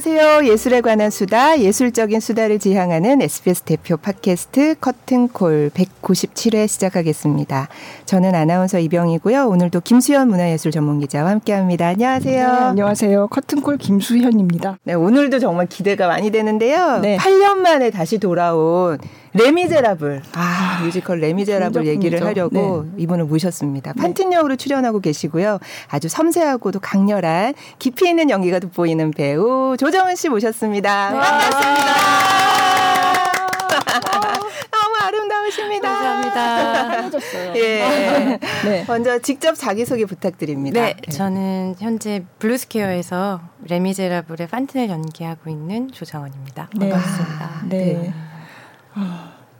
[0.00, 0.48] 안녕하세요.
[0.52, 7.66] 예술에 관한 수다, 예술적인 수다를 지향하는 SBS 대표 팟캐스트 커튼콜 197회 시작하겠습니다.
[8.06, 9.48] 저는 아나운서 이병희고요.
[9.48, 11.88] 오늘도 김수현 문화예술 전문 기자와 함께합니다.
[11.88, 12.46] 안녕하세요.
[12.46, 13.26] 네, 안녕하세요.
[13.26, 14.78] 커튼콜 김수현입니다.
[14.84, 17.00] 네, 오늘도 정말 기대가 많이 되는데요.
[17.00, 17.16] 네.
[17.16, 18.98] 8년 만에 다시 돌아온
[19.34, 20.22] 레미제라블.
[20.34, 23.02] 아, 뮤지컬 레미제라블 얘기를 하려고 네.
[23.02, 23.92] 이분을 모셨습니다.
[23.92, 24.00] 네.
[24.00, 25.58] 판틴 역으로 출연하고 계시고요.
[25.88, 31.10] 아주 섬세하고도 강렬한 깊이 있는 연기가 돋보이는 배우 조정은 씨 모셨습니다.
[31.10, 31.18] 네.
[31.18, 32.28] 반갑습니다.
[34.70, 35.88] 너무 아름다우십니다.
[35.88, 37.18] 감사합니다.
[37.56, 38.38] 예.
[38.64, 38.84] 네.
[38.86, 40.80] 먼저 직접 자기소개 부탁드립니다.
[40.80, 46.68] 네, 저는 현재 블루스퀘어에서 레미제라블의 판틴을 연기하고 있는 조정은입니다.
[46.78, 47.44] 반갑습니다.
[47.44, 47.78] 아, 네.
[47.94, 48.12] 네.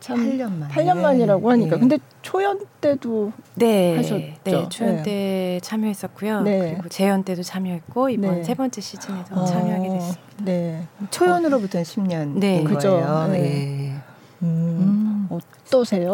[0.09, 1.80] 아, 참 8년 만 8년 만 이라고 하니까 네.
[1.80, 4.25] 근데 초연 때도 네, 하셨죠.
[4.45, 5.03] 네, 초연 네.
[5.03, 6.42] 때 참여했었고요.
[6.42, 6.73] 네.
[6.75, 8.45] 그리고 재연 때도 참여했고 이번 네.
[8.45, 10.23] 세 번째 시즌에서 어, 참여하게 됐습니다.
[10.45, 10.87] 네.
[11.11, 12.65] 초연으로부터는 10년 네.
[12.65, 13.28] 거예요.
[13.33, 13.39] 네.
[13.39, 13.95] 네.
[14.42, 14.48] 음.
[14.48, 15.28] 음.
[15.31, 16.11] 어떠세요?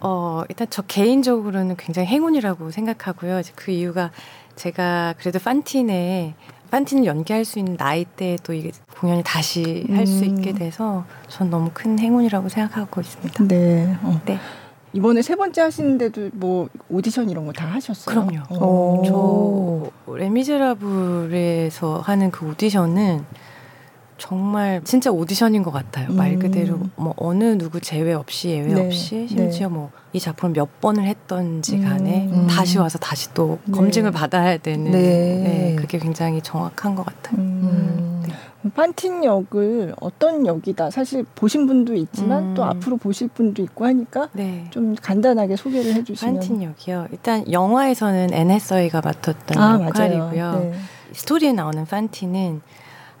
[0.00, 3.42] 어, 일단 저 개인적으로는 굉장히 행운이라고 생각하고요.
[3.56, 4.10] 그 이유가
[4.56, 6.34] 제가 그래도 판틴에
[6.72, 9.94] 판틴을 연기할 수 있는 나이대에 또 이게 공연이 다시 음.
[9.96, 13.44] 할수 있게 돼서 전 너무 큰 행운이라고 생각하고 있습니다.
[13.46, 13.94] 네.
[14.02, 14.18] 어.
[14.24, 14.38] 네.
[14.94, 18.26] 이번에 세 번째 하시는데도 뭐 오디션 이런 거 다 하셨어요?
[18.26, 18.42] 그럼요.
[18.50, 19.02] 어.
[20.06, 23.22] 저 레미제라블에서 하는 그 오디션은
[24.22, 26.08] 정말 진짜 오디션인 것 같아요.
[26.10, 26.16] 음.
[26.16, 28.86] 말 그대로 뭐 어느 누구 제외 없이 예외 네.
[28.86, 29.74] 없이 심지어 네.
[29.74, 32.46] 뭐이 작품을 몇 번을 했던지 간에 음.
[32.46, 33.72] 다시 와서 다시 또 네.
[33.72, 35.00] 검증을 받아야 되는 네.
[35.00, 35.76] 네.
[35.76, 37.40] 그게 굉장히 정확한 것 같아요.
[37.40, 38.22] 음.
[38.24, 38.70] 네.
[38.76, 42.54] 판틴 역을 어떤 역이다 사실 보신 분도 있지만 음.
[42.54, 44.66] 또 앞으로 보실 분도 있고 하니까 네.
[44.70, 47.08] 좀 간단하게 소개를 해주시면 판틴 역이요.
[47.10, 50.74] 일단 영화에서는 앤 해서웨이가 맡았던 아, 역할이고요.
[51.12, 52.60] 스토리에 나오는 판틴은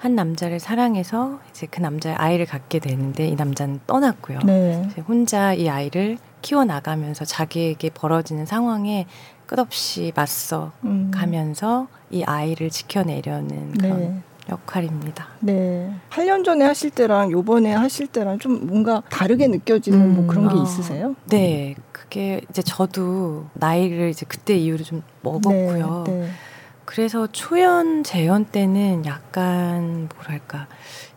[0.02, 4.40] 한 남자를 사랑해서 이제 그 남자의 아이를 갖게 되는데 이 남자는 떠났고요.
[4.44, 4.88] 네.
[5.06, 9.06] 혼자 이 아이를 키워 나가면서 자기에게 벌어지는 상황에
[9.46, 11.12] 끝없이 맞서 음.
[11.14, 14.22] 가면서 이 아이를 지켜내려는 그런 네.
[14.50, 15.28] 역할입니다.
[15.38, 15.94] 네.
[16.10, 20.14] 8년 전에 하실 때랑 요번에 하실 때랑 좀 뭔가 다르게 느껴지는 뭐 음.
[20.16, 20.62] 뭐 그런 게 어.
[20.64, 21.14] 있으세요?
[21.26, 21.76] 네.
[21.92, 26.04] 그게 이제 저도 나이를 이제 그때 이후로 좀 먹었고요.
[26.08, 26.12] 네.
[26.12, 26.28] 네.
[26.92, 30.66] 그래서 초연 재연 때는 약간 뭐랄까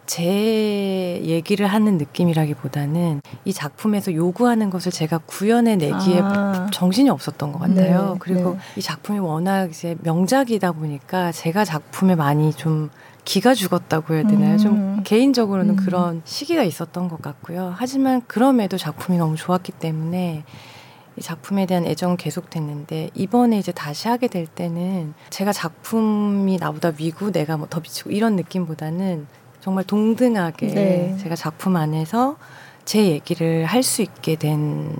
[0.06, 6.68] 제 얘기를 하는 느낌이라기보다는 이 작품에서 요구하는 것을 제가 구현해 내기에 아.
[6.72, 8.14] 정신이 없었던 것 같아요.
[8.14, 8.59] 네, 그리고 네.
[8.78, 12.90] 이 작품이 워낙 이제 명작이다 보니까 제가 작품에 많이 좀
[13.25, 14.53] 기가 죽었다고 해야 되나요?
[14.53, 14.58] 음.
[14.58, 15.75] 좀 개인적으로는 음.
[15.75, 17.74] 그런 시기가 있었던 것 같고요.
[17.75, 20.75] 하지만 그럼에도 작품이 너무 좋았기 때문에 이
[21.22, 27.58] 작품에 대한 애정은 계속됐는데 이번에 이제 다시 하게 될 때는 제가 작품이 나보다 위고 내가
[27.58, 29.28] 뭐 더 비치고 이런 느낌보다는
[29.62, 31.18] 정말 동등하게 네.
[31.18, 32.38] 제가 작품 안에서
[32.86, 34.92] 제 얘기를 할 수 있게 된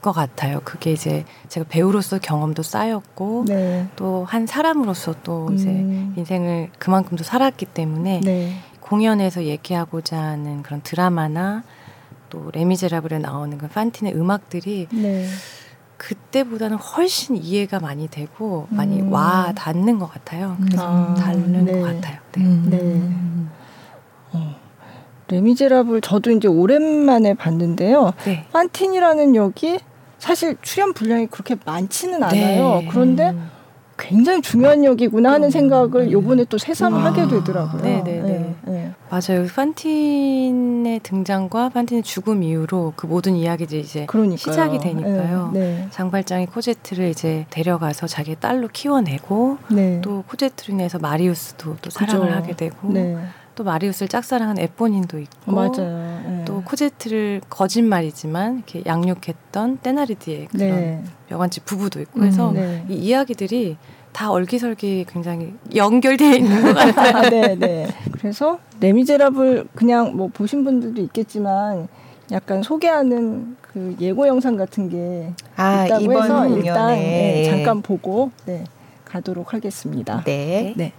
[0.00, 0.60] 것 같아요.
[0.64, 3.88] 그게 이제 제가 배우로서 경험도 쌓였고 네.
[3.96, 6.14] 또한 사람으로서 또 이제 음.
[6.16, 8.52] 인생을 그만큼도 살았기 때문에 네.
[8.78, 11.64] 공연에서 얘기하고자 하는 그런 드라마나
[12.30, 15.26] 또 레미제라블에 나오는 그 판틴의 음악들이 네.
[15.96, 19.12] 그때보다는 훨씬 이해가 많이 되고 많이 음.
[19.12, 20.56] 와 닿는 것 같아요.
[20.64, 21.72] 그래서 아, 다른 네.
[21.72, 22.18] 것 같아요.
[22.32, 22.44] 네.
[22.44, 22.68] 음.
[22.70, 24.38] 네.
[24.38, 24.54] 어.
[25.28, 28.12] 레미제라블 저도 이제 오랜만에 봤는데요.
[28.24, 28.46] 네.
[28.52, 29.80] 판틴이라는 역이
[30.18, 32.80] 사실 출연 분량이 그렇게 많지는 않아요.
[32.80, 32.88] 네.
[32.90, 33.50] 그런데 음.
[33.98, 36.12] 굉장히 중요한 역이구나 하는 생각을 네.
[36.12, 37.82] 요번에 또 새삼 아, 하게 되더라고요.
[37.82, 38.02] 네네네.
[38.02, 38.27] 네, 네.
[39.10, 39.46] 맞아요.
[39.46, 44.36] 판틴의 등장과 판틴의 죽음 이후로 그 모든 이야기들이 이제 그러니까요.
[44.38, 45.50] 시작이 되니까요.
[45.54, 45.86] 네, 네.
[45.90, 50.00] 장발장이 코제트를 이제 데려가서 자기 딸로 키워내고 네.
[50.02, 52.34] 또 코제트로 인해서 마리우스도 또 사랑을 그죠.
[52.36, 53.16] 하게 되고 네.
[53.54, 56.22] 또 마리우스를 짝사랑한 에포닌도 있고 맞아요.
[56.26, 56.42] 네.
[56.44, 61.04] 또 코제트를 거짓말이지만 이렇게 양육했던 떼나리드의 그런 네.
[61.30, 62.84] 여관집 부부도 있고 해서 음, 네.
[62.88, 63.76] 이 이야기들이
[64.18, 67.30] 다 얼기설기 굉장히 연결되어 있는 것 같아요.
[67.30, 67.86] 네, 네.
[68.10, 71.86] 그래서 레미제라블 그냥 뭐 보신 분들도 있겠지만
[72.32, 78.64] 약간 소개하는 그 예고 영상 같은 게 아, 있다고 해서 일단 네, 잠깐 보고 네,
[79.04, 80.24] 가도록 하겠습니다.
[80.24, 80.74] 네.
[80.76, 80.92] 네.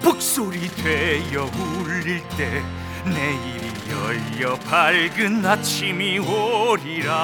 [0.00, 2.62] 북소리 되어 울릴 때
[3.04, 7.18] 내일이 열려 밝은 아침이 오리라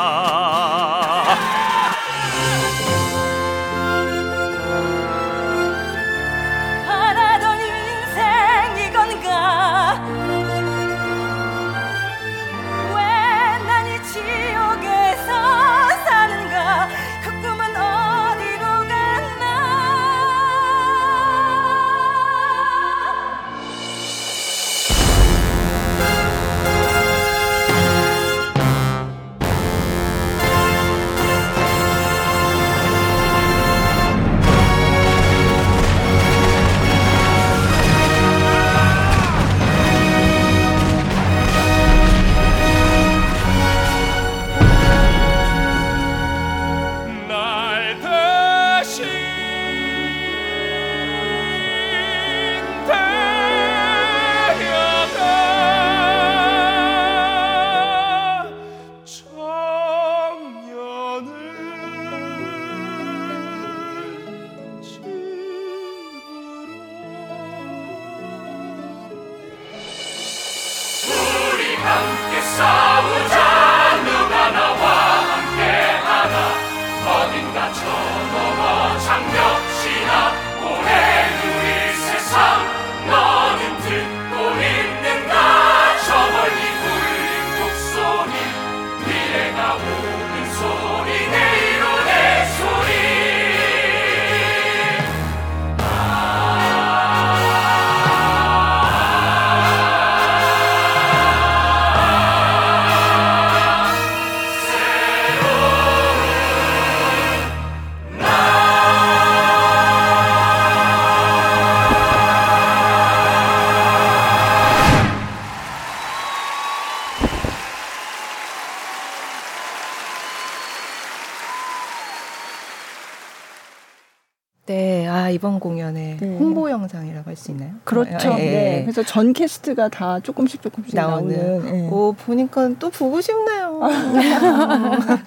[127.84, 128.31] 그렇죠.
[128.31, 128.36] 네.
[128.36, 128.82] 네.
[128.82, 131.36] 그래서 전 캐스트가 다 조금씩 조금씩 나오는.
[131.36, 131.72] 나오는.
[131.72, 131.88] 네.
[131.90, 133.81] 오 보니까 또 보고 싶네요.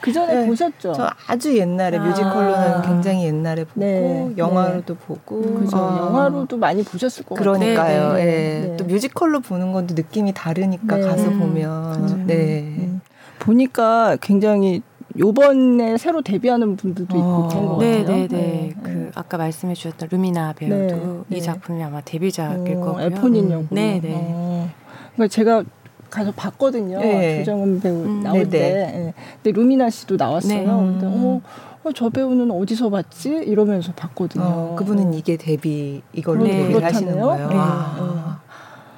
[0.02, 0.48] 그 전에 네.
[0.48, 0.94] 보셨죠?
[0.94, 2.04] 저 아주 옛날에 아.
[2.04, 4.34] 뮤지컬로는 굉장히 옛날에 보고 네.
[4.38, 5.42] 영화로도 보고.
[5.60, 5.78] 그죠.
[5.78, 5.98] 아.
[6.08, 8.02] 영화로도 많이 보셨을 것 그러니까요.
[8.10, 8.20] 같아요.
[8.20, 8.76] 예.
[8.78, 12.10] 또 뮤지컬로 보는 건도 느낌이 다르니까 가서 보면.
[12.10, 12.24] 음.
[12.28, 12.76] 네.
[12.78, 13.02] 음.
[13.40, 14.82] 보니까 굉장히
[15.18, 17.48] 요번에 새로 데뷔하는 분들도 있고 어.
[17.48, 18.18] 그런 것 네, 같아요.
[18.18, 18.76] 네, 네, 네.
[18.84, 21.42] 그 아까 말씀해 주셨던 루미나 배우도 네, 이 네.
[21.42, 23.10] 작품이 아마 데뷔작일 어, 거고요.
[23.10, 24.14] F4인 영 네, 네.
[24.14, 24.70] 어.
[25.14, 25.64] 그러니까 제가
[26.10, 27.00] 가서 봤거든요.
[27.00, 27.40] 네.
[27.40, 28.50] 조정은 배우 음, 나올 네네.
[28.50, 28.60] 때.
[28.60, 29.14] 네.
[29.42, 30.60] 근데 루미나 씨도 나왔어요.
[30.60, 30.66] 네.
[30.66, 31.42] 근데 어,
[31.84, 33.30] 어, 저 배우는 어디서 봤지?
[33.30, 34.44] 이러면서 봤거든요.
[34.44, 36.64] 어, 그분은 이게 데뷔 이걸로 네.
[36.64, 37.48] 데뷔를 하시는 거예요.
[37.50, 37.56] 네.
[37.58, 38.40] 아,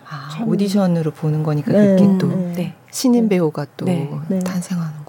[0.10, 2.32] 아, 오디션으로 보는 거니까 그게 또
[2.92, 5.09] 신인 배우가 또 탄생하는 거.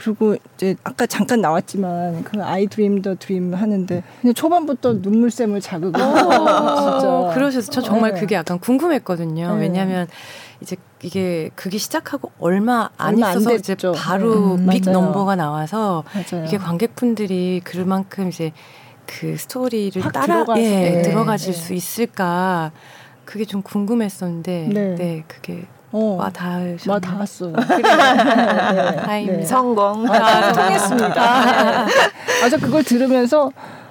[0.00, 6.00] 그리고 이제 아까 잠깐 나왔지만 그 아이 드림 더 드림 하는데 그냥 초반부터 눈물샘을 자극을
[6.00, 8.20] 진짜 그러셔서 저 정말 네.
[8.20, 9.56] 그게 약간 궁금했거든요.
[9.56, 9.60] 네.
[9.60, 10.08] 왜냐하면
[10.62, 15.00] 이제 이게 그게 시작하고 얼마 안 얼마 있어서 안 이제 바로 음, 빅 맞아요.
[15.00, 16.46] 넘버가 나와서 맞아요.
[16.46, 18.52] 이게 관객분들이 그만큼 이제
[19.04, 21.02] 그 스토리를 따라 들어가서, 예, 네.
[21.02, 21.58] 들어가실 네.
[21.58, 22.72] 수 있을까
[23.26, 26.88] 그게 좀 궁금했었는데 네, 네 그게 어, 와 닿으셨.
[26.88, 27.52] 와 닿았어요.
[29.06, 29.42] 네, 네.
[29.44, 30.08] 성공.
[30.08, 31.22] 아, 통했습니다.
[31.22, 31.86] 아,
[32.48, 33.50] 저 그걸 들으면서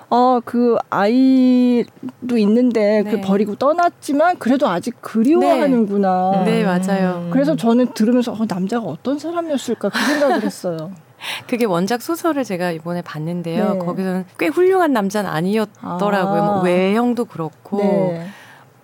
[0.09, 3.15] 어, 그 아이도 있는데 그 네.
[3.15, 6.43] 그 버리고 떠났지만 그래도 아직 그리워하는구나.
[6.45, 7.29] 네, 네 맞아요.
[7.31, 10.91] 그래서 저는 들으면서 어, 남자가 어떤 사람이었을까 그 생각을 했어요.
[11.47, 13.73] 그게 원작 소설을 제가 이번에 봤는데요.
[13.73, 13.79] 네.
[13.79, 16.41] 거기서는 꽤 훌륭한 남자는 아니었더라고요.
[16.41, 16.45] 아.
[16.45, 17.77] 뭐 외형도 그렇고.
[17.77, 18.27] 네.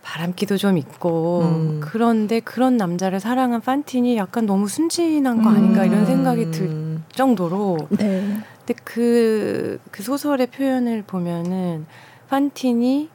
[0.06, 1.80] 바람기도 좀 있고 음.
[1.82, 5.88] 그런데 그런 남자를 사랑한 판틴이 약간 너무 순진한 거 아닌가 음.
[5.88, 8.38] 이런 생각이 들 정도로 네.
[8.60, 11.88] 근데 그, 그 소설의 표현을 보면은
[12.30, 13.10] 판틴이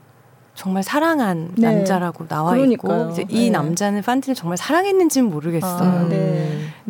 [0.54, 1.74] 정말 사랑한 네.
[1.74, 3.02] 남자라고 나와 그러니까요.
[3.02, 3.50] 있고 이제 이 네.
[3.50, 6.06] 남자는 판틴을 정말 사랑했는지는 모르겠어요.
[6.06, 6.08] 아,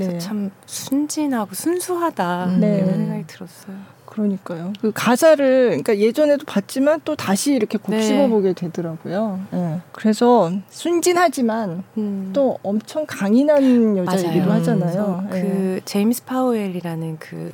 [0.06, 0.12] 네.
[0.14, 0.18] 네.
[0.18, 2.62] 참 순진하고 순수하다 음.
[2.62, 3.76] 이런 생각이 들었어요.
[4.06, 4.72] 그러니까요.
[4.80, 8.54] 그 가사를 그러니까 예전에도 봤지만 또 다시 이렇게 곱씹어 보게 네.
[8.54, 9.40] 되더라고요.
[9.52, 9.80] 네.
[9.92, 12.30] 그래서 순진하지만 음.
[12.32, 14.60] 또 엄청 강인한 여자이기도 맞아요.
[14.60, 15.26] 하잖아요.
[15.30, 15.80] 그 네.
[15.84, 17.52] 제임스 파우엘이라는 그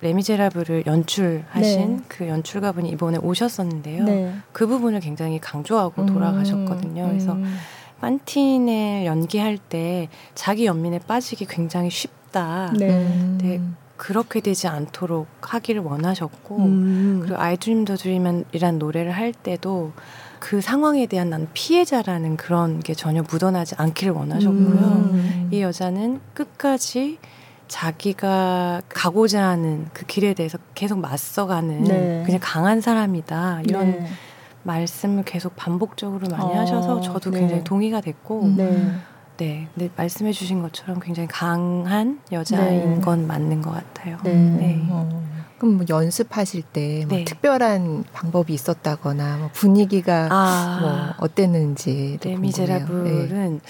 [0.00, 2.02] 레미제라블을 연출하신 네.
[2.08, 4.04] 그 연출가분이 이번에 오셨었는데요.
[4.04, 4.34] 네.
[4.52, 6.06] 그 부분을 굉장히 강조하고 음.
[6.06, 7.08] 돌아가셨거든요.
[7.08, 7.54] 그래서 음.
[8.00, 12.72] 판틴을 연기할 때 자기 연민에 빠지기 굉장히 쉽다.
[12.76, 13.36] 네.
[13.38, 13.60] 네.
[13.96, 17.20] 그렇게 되지 않도록 하기를 원하셨고 음.
[17.22, 19.92] 그리고 I Dream the Dream이란 노래를 할 때도
[20.38, 24.56] 그 상황에 대한 난 피해자라는 그런 게 전혀 묻어나지 않기를 원하셨고요.
[24.58, 25.48] 음.
[25.52, 27.18] 이 여자는 끝까지
[27.68, 32.22] 자기가 가고자 하는 그 길에 대해서 계속 맞서가는 네.
[32.24, 34.06] 그냥 강한 사람이다 이런 네.
[34.62, 37.40] 말씀을 계속 반복적으로 많이 어, 하셔서 저도 네.
[37.40, 38.94] 굉장히 동의가 됐고 네.
[39.38, 43.00] 네, 근데 말씀해 주신 것처럼 굉장히 강한 여자인 네.
[43.00, 44.18] 건 맞는 것 같아요.
[44.22, 44.34] 네.
[44.34, 44.86] 네.
[44.90, 45.08] 어.
[45.58, 47.24] 그럼 뭐 연습하실 때뭐 네.
[47.24, 50.78] 특별한 방법이 있었다거나 뭐 분위기가 아.
[50.80, 53.60] 뭐 어땠는지 레미제라블은 네.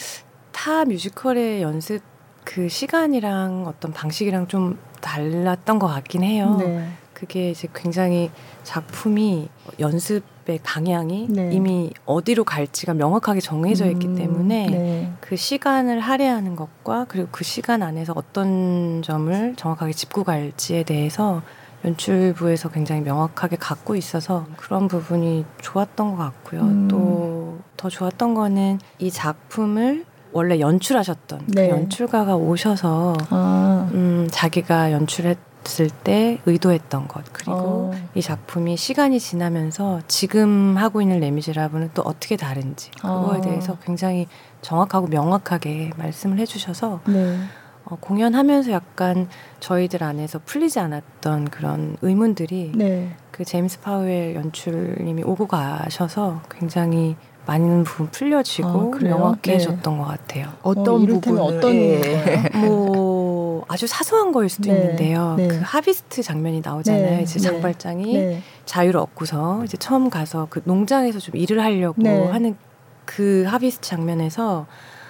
[0.52, 2.02] 타 뮤지컬의 연습
[2.44, 6.56] 그 시간이랑 어떤 방식이랑 좀 달랐던 것 같긴 해요.
[6.58, 6.88] 네.
[7.12, 8.30] 그게 이제 굉장히
[8.62, 11.50] 작품이 연습 의 방향이 네.
[11.52, 15.12] 이미 어디로 갈지가 명확하게 정해져 있기 음, 때문에 네.
[15.20, 21.42] 그 시간을 할애하는 것과 그리고 그 시간 안에서 어떤 점을 정확하게 짚고 갈지에 대해서
[21.84, 26.60] 연출부에서 굉장히 명확하게 갖고 있어서 그런 부분이 좋았던 것 같고요.
[26.62, 26.88] 음.
[26.88, 31.68] 또더 좋았던 거는 이 작품을 원래 연출하셨던 그 네.
[31.68, 33.88] 그 연출가가 오셔서 아.
[33.92, 35.49] 음, 자기가 연출했
[36.04, 37.92] 때 의도했던 것 그리고 어.
[38.14, 43.40] 이 작품이 시간이 지나면서 지금 하고 있는 레미제라블은 또 어떻게 다른지 그거에 어.
[43.40, 44.26] 대해서 굉장히
[44.62, 47.38] 정확하고 명확하게 말씀을 해주셔서 네.
[47.84, 49.28] 어, 공연하면서 약간
[49.60, 53.16] 저희들 안에서 풀리지 않았던 그런 의문들이 네.
[53.30, 60.00] 그 제임스 파우엘 연출님이 오고 가셔서 굉장히 많은 부분 풀려지고 어, 명확해졌던 네.
[60.00, 60.48] 것 같아요.
[60.62, 62.50] 어떤 어, 부분 어떤 예.
[62.54, 64.78] 뭐 아주 사소한 거일 수도 네.
[64.78, 65.34] 있는데요.
[65.36, 65.48] 네.
[65.48, 67.16] 그 하비스트 장면이 나오잖아요.
[67.18, 67.22] 네.
[67.22, 67.48] 이제 네.
[67.48, 68.42] 장발장이 네.
[68.64, 72.56] 자유를 얻고서 이제 처음 가서 그 농장에서 좀 일을 하려고 하는
[73.04, 74.66] 그 하비스트 장면에서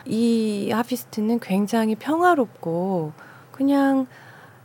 [0.07, 3.13] 이 하비스트는 굉장히 평화롭고
[3.53, 4.07] 그냥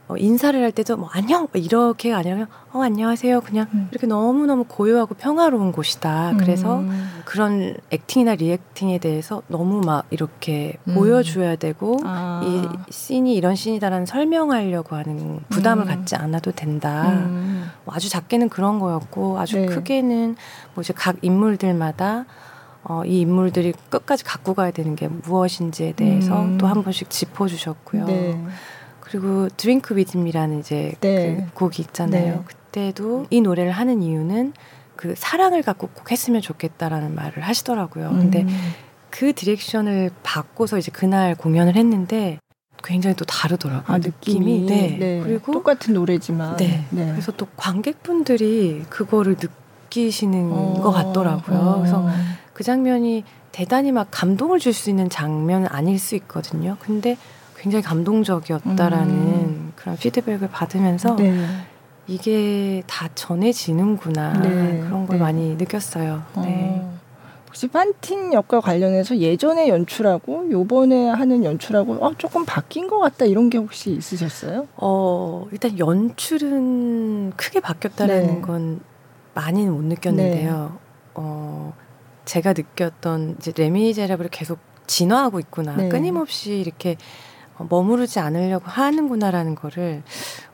[0.08, 3.88] 어, 인사를 할 때도 뭐 안녕 이렇게가 아니라 어 안녕하세요 그냥 음.
[3.92, 6.32] 이렇게 너무 너무 고요하고 평화로운 곳이다.
[6.32, 6.38] 음.
[6.38, 6.84] 그래서
[7.26, 10.94] 그런 acting이나 reacting에 대해서 너무 막 이렇게 음.
[10.94, 12.42] 보여줘야 되고 아.
[12.44, 15.88] 이 씬이 이런 씬이다라는 설명하려고 하는 부담을 음.
[15.88, 17.10] 갖지 않아도 된다.
[17.10, 17.72] 음.
[17.84, 19.66] 뭐 아주 작게는 그런 거였고 아주 네.
[19.66, 20.36] 크게는
[20.76, 22.26] 뭐 이제 각 인물들마다
[22.84, 26.60] 어, 이 인물들이 끝까지 갖고 가야 되는 게 무엇인지에 대해서 음.
[26.60, 28.06] 또 한 번씩 짚어주셨고요.
[28.06, 28.46] 네.
[29.16, 31.48] 그리고 Dreamed a Dream이라는 이제 네.
[31.48, 32.34] 그 곡이 있잖아요.
[32.34, 32.42] 네.
[32.46, 34.52] 그때도 이 노래를 하는 이유는
[34.98, 38.10] 그 사랑을 갖고 꼭 했으면 좋겠다라는 말을 하시더라고요.
[38.10, 38.20] 음.
[38.20, 38.46] 근데
[39.10, 42.40] 그 디렉션을 바꿔서 이제 그날 공연을 했는데
[42.84, 43.96] 굉장히 또 다르더라고요.
[43.96, 44.64] 아, 느낌이.
[44.64, 44.66] 느낌이.
[44.66, 44.98] 네.
[45.00, 45.22] 네.
[45.24, 46.58] 그리고 똑같은 노래지만.
[46.58, 46.84] 네.
[46.90, 47.12] 네.
[47.12, 50.82] 그래서 또 관객분들이 그거를 느끼시는 어.
[50.84, 51.58] 것 같더라고요.
[51.58, 51.78] 어.
[51.78, 52.06] 그래서
[52.54, 56.76] 그 장면이 대단히 막 감동을 줄 수 있는 장면은 아닐 수 있거든요.
[56.82, 57.18] 근데
[57.66, 59.74] 굉장히 감동적이었다라는 음.
[59.76, 61.34] 그런 피드백을 받으면서 네.
[62.06, 64.82] 이게 다 전해지는구나 네.
[64.82, 65.24] 그런 걸 네.
[65.24, 66.22] 많이 느꼈어요.
[66.36, 66.42] 어.
[66.42, 66.88] 네.
[67.48, 73.50] 혹시 판틴 역과 관련해서 예전에 연출하고 요번에 하는 연출하고 어, 조금 바뀐 것 같다 이런
[73.50, 74.68] 게 혹시 있으셨어요?
[74.76, 78.42] 어 일단 연출은 크게 바뀌었다는 네.
[78.42, 78.82] 건
[79.34, 80.72] 많이는 못 느꼈는데요.
[80.72, 80.80] 네.
[81.16, 81.74] 어
[82.26, 85.76] 제가 느꼈던 이제 레미제라블을 계속 진화하고 있구나.
[85.78, 85.90] 네.
[85.90, 86.98] 끊임없이 이렇게
[87.58, 90.04] 머무르지 않으려고 하는구나라는 거를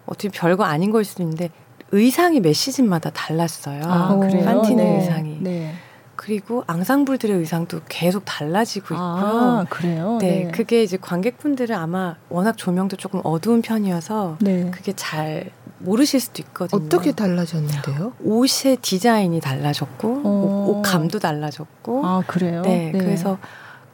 [0.06, 1.50] 어떻게 별거 아닌 걸 수도 있는데
[1.92, 3.82] 의상이 매 시즌마다 달랐어요.
[3.84, 4.46] 아, 그래요?
[4.46, 4.98] 판티의 네.
[5.00, 5.38] 의상이.
[5.42, 5.74] 네.
[6.16, 9.42] 그리고 앙상블들의 의상도 계속 달라지고 아, 있고요.
[9.42, 10.18] 아, 그래요?
[10.22, 14.70] 네, 네, 그게 이제 관객분들은 아마 워낙 조명도 조금 어두운 편이어서 네.
[14.70, 16.86] 그게 잘 모르실 수도 있거든요.
[16.86, 18.14] 어떻게 달라졌는데요?
[18.24, 20.66] 옷의 디자인이 달라졌고 어.
[20.70, 22.06] 옷, 감도 달라졌고.
[22.06, 22.62] 아 그래요?
[22.62, 23.00] 네, 네.
[23.00, 23.40] 그래서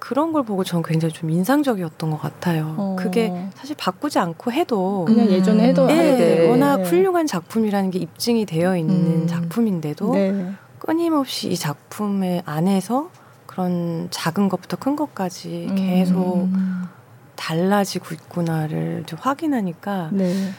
[0.07, 2.75] 그런 걸 보고 저는 굉장히 좀 인상적이었던 것 같아요.
[2.77, 2.95] 어.
[2.97, 6.49] 그게 사실 바꾸지 않고 해도 그냥 예전에 해도 네, 네.
[6.49, 9.27] 워낙 훌륭한 작품이라는 게 입증이 되어 있는 음.
[9.27, 10.53] 작품인데도 네.
[10.79, 13.09] 끊임없이 이 작품의 안에서
[13.47, 15.75] 그런 작은 것부터 큰 것까지 음.
[15.75, 16.47] 계속
[17.35, 20.51] 달라지고 있구나를 좀 확인하니까 네.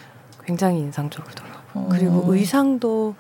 [0.45, 1.63] 굉장히 인상적이더라고요.
[1.73, 1.89] 어.
[1.91, 3.15] 그리고 의상도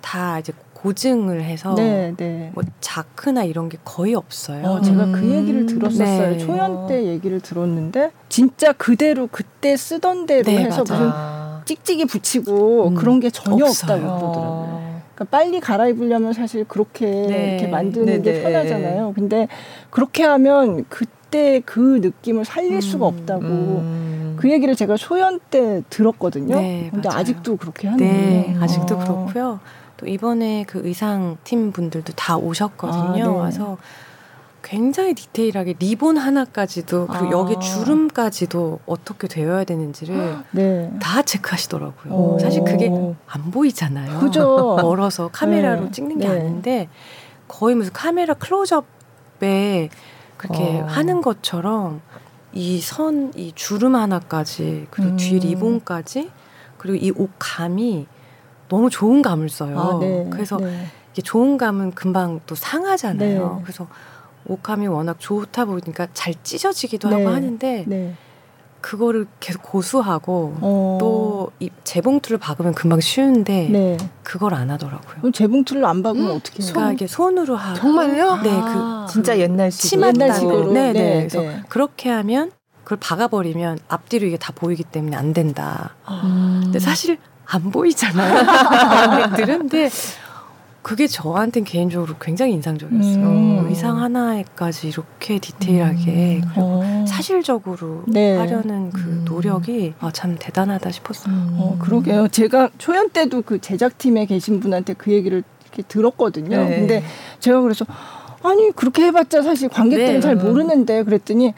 [0.00, 2.50] 다 이제 고증을 해서 네, 네.
[2.54, 4.64] 뭐 자크나 이런 게 거의 없어요.
[4.64, 5.34] 어, 제가 그 음.
[5.34, 6.30] 얘기를 들었었어요.
[6.30, 6.38] 네.
[6.38, 10.94] 초연 때 얘기를 들었는데 진짜 그대로 그때 쓰던 대로 네, 해서 맞아.
[10.94, 11.10] 무슨
[11.64, 13.96] 찍찍이 붙이고 음, 그런 게 전혀 없어요.
[13.96, 14.78] 없다고 그러더라고요.
[15.14, 17.56] 그러니까 빨리 갈아입으려면 사실 그렇게 네.
[17.56, 18.42] 이렇게 만드는 게 네, 네.
[18.42, 19.12] 편하잖아요.
[19.16, 19.48] 근데
[19.90, 24.36] 그렇게 하면 그때 그 느낌을 살릴 음, 수가 없다고 음.
[24.38, 26.54] 그 얘기를 제가 초연 때 들었거든요.
[26.54, 27.20] 네, 근데 맞아요.
[27.20, 28.56] 아직도 그렇게 하는 네.
[28.60, 28.98] 아직도 어.
[28.98, 29.60] 그렇고요.
[29.98, 33.02] 또 이번에 그 의상 팀 분들도 다 오셨거든요.
[33.12, 33.26] 아, 네.
[33.26, 33.76] 와서
[34.62, 37.30] 굉장히 디테일하게 리본 하나까지도 그리고 아.
[37.30, 40.92] 여기 주름까지도 어떻게 되어야 되는지를 네.
[41.00, 42.12] 다 체크하시더라고요.
[42.14, 42.38] 오.
[42.38, 42.90] 사실 그게
[43.26, 44.20] 안 보이잖아요.
[44.20, 44.76] 그죠.
[44.80, 45.90] 멀어서 카메라로 네.
[45.90, 46.32] 찍는 게 네.
[46.32, 46.88] 아닌데
[47.48, 49.88] 거의 무슨 카메라 클로즈업에
[50.36, 50.86] 그렇게 어.
[50.86, 52.00] 하는 것처럼
[52.52, 55.16] 이 선, 이 주름 하나까지 그리고 음.
[55.16, 56.30] 뒤 리본까지
[56.76, 58.06] 그리고 이 옷 감이
[58.68, 59.78] 너무 좋은 감을 써요.
[59.78, 60.86] 아, 네, 그래서 네.
[61.12, 63.56] 이게 좋은 감은 금방 또 상하잖아요.
[63.56, 63.62] 네.
[63.62, 63.86] 그래서
[64.46, 67.24] 옷감이 워낙 좋다 보니까 잘 찢어지기도 하고 네.
[67.26, 68.14] 하는데 네.
[68.80, 70.98] 그거를 계속 고수하고 어.
[71.00, 73.96] 또이 재봉틀을 박으면 금방 쉬운데 네.
[74.22, 75.16] 그걸 안 하더라고요.
[75.18, 76.36] 그럼 재봉틀을 안 박으면 음?
[76.36, 76.72] 어떻게 해요?
[76.72, 78.36] 그러니까 이게 손으로 하고 정말요?
[78.42, 79.06] 네, 아.
[79.06, 81.26] 그 진짜 옛날식 옛날식으로 네, 네.
[81.28, 82.52] 그래서 그렇게 하면
[82.84, 85.94] 그걸 박아버리면 앞뒤로 이게 다 보이기 때문에 안 된다.
[86.06, 86.60] 아.
[86.62, 88.44] 근데 사실 안 보이잖아요.
[88.46, 89.58] 관객들은.
[89.60, 89.90] 근데
[90.82, 93.26] 그게 저한테는 개인적으로 굉장히 인상적이었어요.
[93.26, 93.66] 음.
[93.68, 96.52] 의상 하나에까지 이렇게 디테일하게 음.
[96.56, 97.04] 어.
[97.06, 98.36] 사실적으로 네.
[98.36, 99.24] 하려는 그 음.
[99.26, 101.34] 노력이 아, 참 대단하다 싶었어요.
[101.34, 101.56] 음.
[101.58, 102.28] 어, 그러게요.
[102.28, 106.56] 제가 초연 때도 그 제작팀에 계신 분한테 그 얘기를 이렇게 들었거든요.
[106.56, 106.78] 네.
[106.78, 107.02] 근데
[107.40, 107.84] 제가 그래서
[108.42, 110.20] 아니 그렇게 해봤자 사실 관객들은 네.
[110.20, 111.54] 잘 모르는데 그랬더니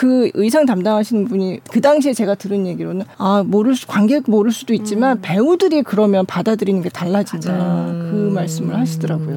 [0.00, 4.72] 그 의상 담당하시는 분이 그 당시에 제가 들은 얘기로는 아 모를 수 관객 모를 수도
[4.72, 5.20] 있지만 음.
[5.20, 8.32] 배우들이 그러면 받아들이는 게 달라진다 그 음.
[8.32, 9.36] 말씀을 하시더라고요.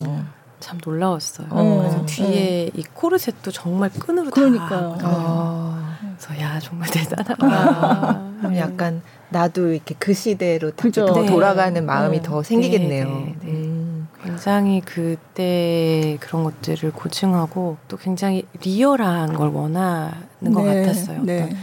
[0.62, 1.48] 참 놀라웠어요.
[1.50, 1.80] 어.
[1.82, 2.72] 그래서 뒤에 네.
[2.78, 4.98] 이 코르셋도 정말 끈으로 그러니까요.
[5.02, 5.06] 다.
[5.10, 5.98] 아.
[6.18, 7.36] 그래서 야 정말 대단하다.
[7.42, 8.56] 아.
[8.56, 9.02] 약간
[9.32, 11.26] 나도 이렇게 그 시대로 더 네.
[11.26, 12.24] 돌아가는 마음이 네.
[12.24, 13.06] 더 생기겠네요.
[13.06, 13.52] 네, 네, 네.
[13.52, 13.93] 음.
[14.24, 21.22] 굉장히 그때 그런 것들을 고증하고 또 굉장히 리얼한 걸 원하는 것 같았어요.
[21.22, 21.56] 어떤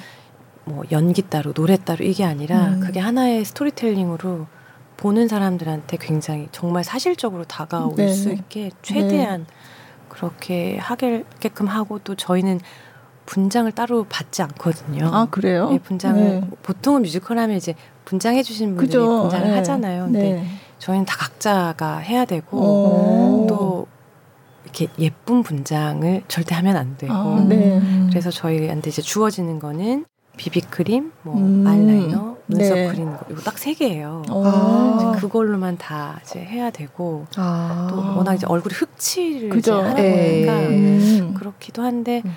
[0.64, 2.81] 뭐 연기 따로 노래 따로 이게 아니라 음.
[2.81, 4.47] 그게 하나의 스토리텔링으로
[4.97, 9.47] 보는 사람들한테 굉장히 정말 사실적으로 다가올 수 있게 최대한
[10.11, 12.61] 그렇게 하게끔 하고 또 저희는
[13.25, 15.09] 분장을 따로 받지 않거든요.
[15.12, 15.71] 아 그래요?
[15.71, 16.50] 네, 분장을 네.
[16.62, 17.75] 보통은 뮤지컬 하면 이제
[18.05, 19.23] 분장해 주신 분들이 그죠?
[19.23, 19.57] 분장을 네.
[19.57, 20.05] 하잖아요.
[20.05, 20.47] 근데 네.
[20.80, 23.87] 저희는 다 각자가 해야 되고 또
[24.64, 27.80] 이렇게 예쁜 분장을 절대 하면 안 되고 아, 네.
[28.08, 30.04] 그래서 저희한테 이제 주어지는 거는
[30.37, 31.64] 비비크림, 뭐 음.
[31.66, 32.88] 아이라이너, 눈썹 네.
[32.88, 34.23] 그리는 거 이거 딱 세 개예요.
[34.30, 35.12] 아.
[35.19, 37.88] 그걸로만 다 이제 해야 되고 아.
[37.90, 41.34] 또 워낙 이제 얼굴에 흑칠을 이제 하다 보니까 음.
[41.36, 42.32] 그렇기도 한데 음.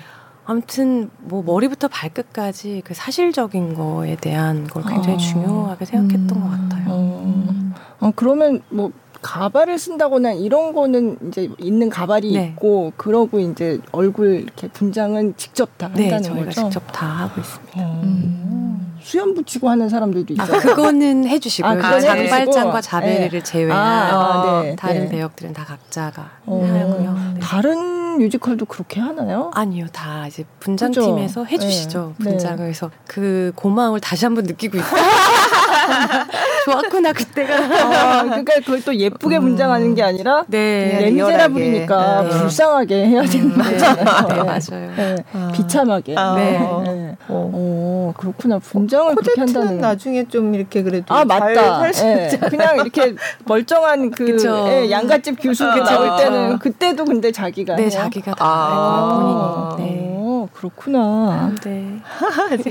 [0.46, 5.18] 아무튼 뭐 머리부터 발끝까지 그 사실적인 거에 대한 걸 굉장히 아.
[5.18, 6.84] 중요하게 생각했던 것 같아요.
[6.88, 7.72] 어.
[8.00, 8.92] 어, 그러면 뭐
[9.24, 12.48] 가발을 쓴다거나 이런 거는 이제 있는 가발이 네.
[12.48, 16.64] 있고 그러고 이제 얼굴 이렇게 분장은 직접 다 네, 한다는 저희가 거죠.
[16.64, 17.80] 직접 다 하고 있습니다.
[17.80, 18.98] 음.
[19.00, 20.56] 수염 붙이고 하는 사람들도 있어요.
[20.56, 21.72] 아, 그거는 해주시고요.
[21.72, 23.42] 아, 장발장과 자베리를 네.
[23.42, 24.76] 제외한 아, 네.
[24.76, 25.08] 다른 네.
[25.10, 26.62] 배역들은 다 각자가 어.
[26.62, 27.32] 하고요.
[27.34, 27.40] 네.
[27.40, 29.50] 다른 뮤지컬도 그렇게 하나요?
[29.54, 31.44] 아니요, 다 이제 분장팀에서 그렇죠?
[31.46, 32.14] 해주시죠.
[32.18, 32.24] 네.
[32.24, 35.02] 분장을 해서 그 고마움을 다시 한번 느끼고 있어요.
[36.64, 37.54] 좋았구나 그때가.
[37.56, 39.40] 아, 그러니까 그걸 또 예쁘게 음.
[39.42, 42.28] 분장하는 게 아니라 네, 레미제라블이니까 네.
[42.30, 44.28] 불쌍하게 해야 되는 음, 거잖아요.
[44.28, 44.90] 네, 맞아요.
[44.96, 45.52] 네, 아.
[45.54, 46.14] 비참하게.
[46.16, 46.34] 아.
[46.34, 46.52] 네.
[46.52, 47.16] 네.
[47.28, 47.50] 어.
[47.54, 48.58] 어, 그렇구나.
[48.58, 49.78] 분장을 그렇게 한다는.
[49.80, 51.90] 나중에 좀 이렇게 그래도 아 맞다.
[51.92, 52.38] 네.
[52.50, 53.14] 그냥 이렇게
[53.46, 54.36] 멀쩡한 그
[54.68, 57.90] 예, 양갓집 교수 아, 나올 때는 그때도 근데 자기가 네 해요?
[57.90, 59.74] 자기가 다 아.
[59.76, 59.86] 본인.
[59.86, 60.14] 네.
[60.52, 61.52] 그렇구나.
[61.64, 62.00] 네.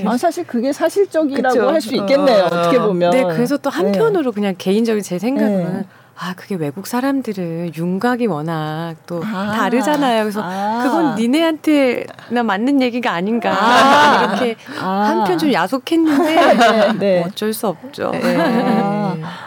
[0.06, 2.46] 아 사실 그게 사실적이라고 할 수 있겠네요.
[2.46, 2.50] 어.
[2.50, 3.12] 떻게 보면.
[3.12, 4.36] 네, 그래서 또 한편으로 네.
[4.36, 5.86] 그냥 개인적인 제 생각은 네.
[6.16, 9.52] 아 그게 외국 사람들은 윤곽이 워낙 또 아.
[9.56, 10.24] 다르잖아요.
[10.24, 10.84] 그래서 아.
[10.84, 14.24] 그건 니네한테나 맞는 얘기가 아닌가 아.
[14.24, 14.86] 이렇게 아.
[14.86, 17.24] 한편 좀 야속했는데 네, 네.
[17.24, 18.12] 어쩔 수 없죠.
[18.12, 18.38] 네.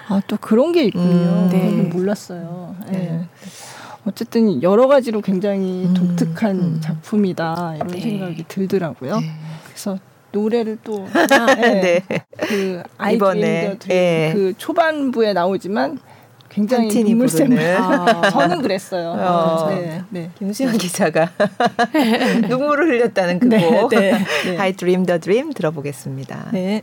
[0.09, 1.05] 아, 또 그런 게 있군요.
[1.05, 1.71] 음, 네.
[1.95, 2.75] 몰랐어요.
[2.89, 3.27] 네.
[4.07, 6.81] 어쨌든 여러 가지로 굉장히 음, 독특한 음.
[6.81, 8.01] 작품이다 이런 네.
[8.01, 9.21] 생각이 들더라고요.
[9.21, 9.33] 네.
[9.67, 9.99] 그래서
[10.33, 11.07] 노래를 또
[11.61, 12.03] 네.
[12.09, 12.25] 네.
[12.39, 14.33] 그 이번에 네.
[14.35, 15.99] 그 초반부에 나오지만
[16.57, 17.53] 굉장히 눈물샘.
[17.59, 19.11] 아, 저는 그랬어요.
[19.11, 20.31] 어, 네, 네.
[20.39, 21.31] 김수현 기자가
[22.49, 24.57] 눈물을 흘렸다는 그곡 네, 네, 네.
[24.59, 26.49] I Dream the Dream 들어보겠습니다.
[26.53, 26.81] 네.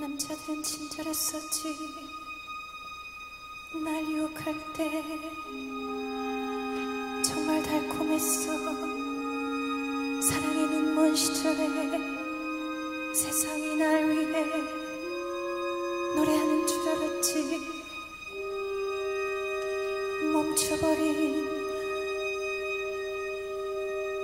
[0.00, 1.76] 남자들은 친절했었지.
[3.84, 4.90] 날 유혹할 때
[7.22, 8.52] 정말 달콤했어
[10.20, 11.66] 사랑에는 먼 시절에
[13.14, 14.81] 세상이 날 위해
[16.16, 17.60] 노래하는 줄 알았지
[20.32, 21.48] 멈춰버린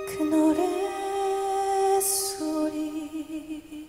[0.07, 3.88] 그 노래 소리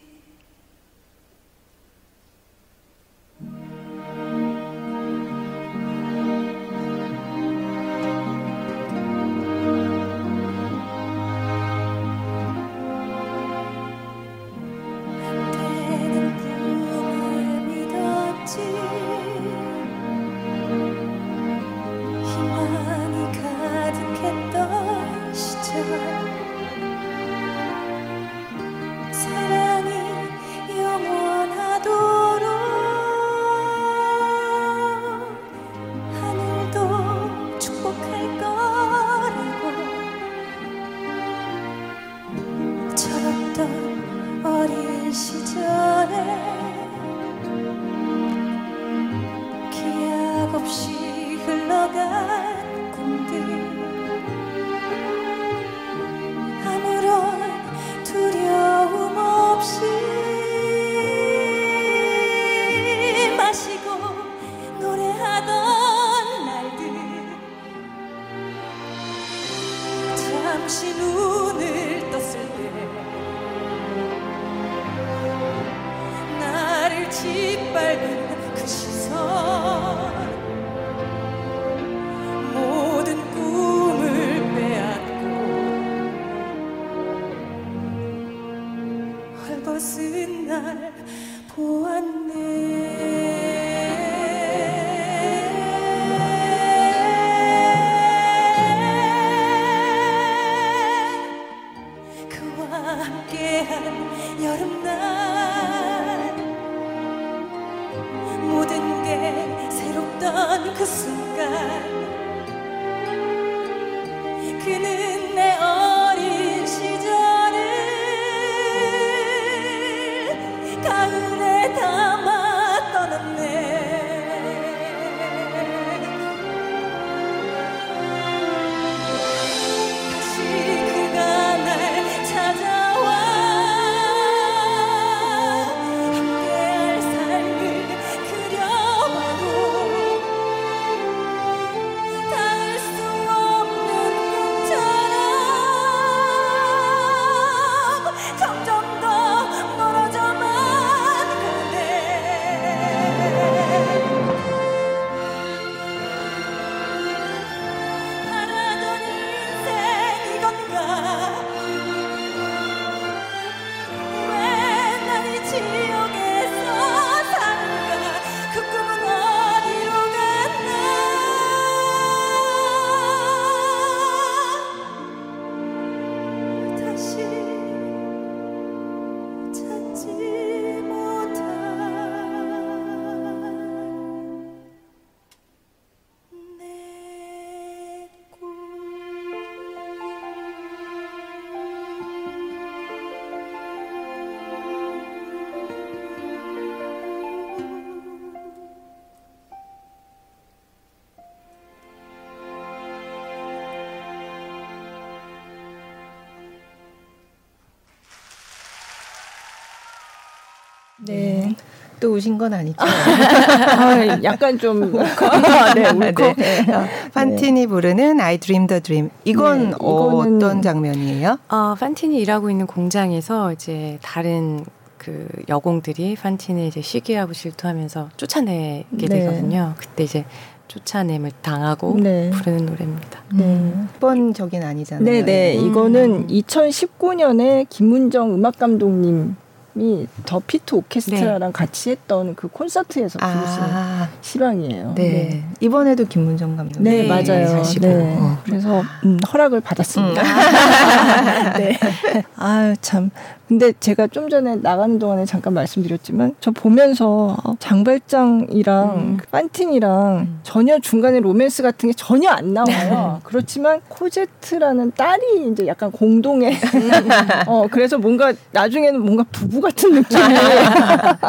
[212.01, 212.77] 또 우신 건 아니죠?
[212.81, 216.37] 아, 약간 좀 아, 네, 울컥.
[216.37, 216.65] 네.
[217.13, 219.11] 판틴이 부르는 I Dream the Dream.
[219.25, 221.39] 이건 네, 어떤 장면이에요?
[221.49, 224.65] 어, 판틴이 일하고 있는 공장에서 이제 다른
[224.97, 229.07] 그 여공들이 판틴을 이제 시기하고 질투하면서 쫓아내게 네.
[229.07, 229.75] 되거든요.
[229.79, 230.25] 그때 이제
[230.69, 232.31] 쫓아냄을 당하고 네.
[232.31, 233.21] 부르는 노래입니다.
[233.35, 233.73] 네.
[233.99, 235.05] 번적인 아니잖아요.
[235.05, 235.55] 네, 네.
[235.55, 239.37] 이거는 2019년에 김문정 음악 감독님
[239.77, 241.53] 이 더 피트 오케스트라랑 네.
[241.53, 244.09] 같이 했던 그 콘서트에서 부르신 아.
[244.21, 244.95] 실황이에요.
[244.97, 245.03] 네.
[245.03, 245.45] 네.
[245.61, 246.83] 이번에도 김문정 감독님.
[246.83, 247.63] 네, 맞아요.
[247.81, 248.17] 네.
[248.19, 248.39] 어.
[248.45, 250.23] 그래서 음, 허락을 받았습니다.
[250.23, 251.53] 음.
[251.59, 251.79] 네.
[252.37, 253.11] 아유 참
[253.51, 259.19] 근데 제가 좀 전에 나가는 동안에 잠깐 말씀드렸지만 저 보면서 어, 장발장이랑 음.
[259.29, 260.41] 판틴이랑 음.
[260.45, 263.15] 전혀 중간에 로맨스 같은 게 전혀 안 나와요.
[263.15, 263.21] 네.
[263.25, 266.57] 그렇지만 코제트라는 딸이 이제 약간 공동의
[267.49, 271.21] 어 그래서 뭔가 나중에는 뭔가 부부 같은 느낌이 맞아요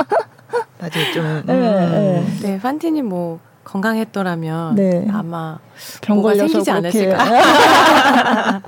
[1.15, 2.25] 좀 네, 네.
[2.43, 5.07] 네 판틴이 뭐 건강했더라면 네.
[5.11, 5.59] 아마
[6.01, 7.17] 병 걸려서 생기지 않았을까.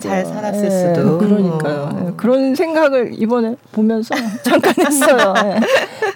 [0.00, 1.18] 잘 살았을 네, 수도.
[1.18, 1.90] 그러니까요.
[2.00, 5.34] 네, 그런 생각을 이번에 보면서 잠깐 했어요.
[5.42, 5.60] 네.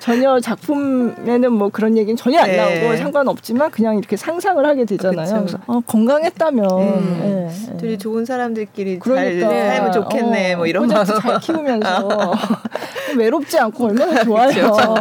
[0.00, 2.56] 전혀 작품에는 뭐 그런 얘기는 전혀 안 네.
[2.56, 5.40] 나오고 상관없지만 그냥 이렇게 상상을 하게 되잖아요.
[5.40, 7.50] 그래서 어, 건강했다면 음.
[7.68, 7.76] 네.
[7.76, 9.48] 둘이 좋은 사람들끼리 그러니까.
[9.48, 10.54] 잘 살면 좋겠네.
[10.54, 11.04] 어, 뭐 이런 마음.
[11.04, 12.08] 잘 키우면서
[13.18, 14.50] 외롭지 않고 얼마나 좋아요.
[14.50, 14.94] 그렇죠.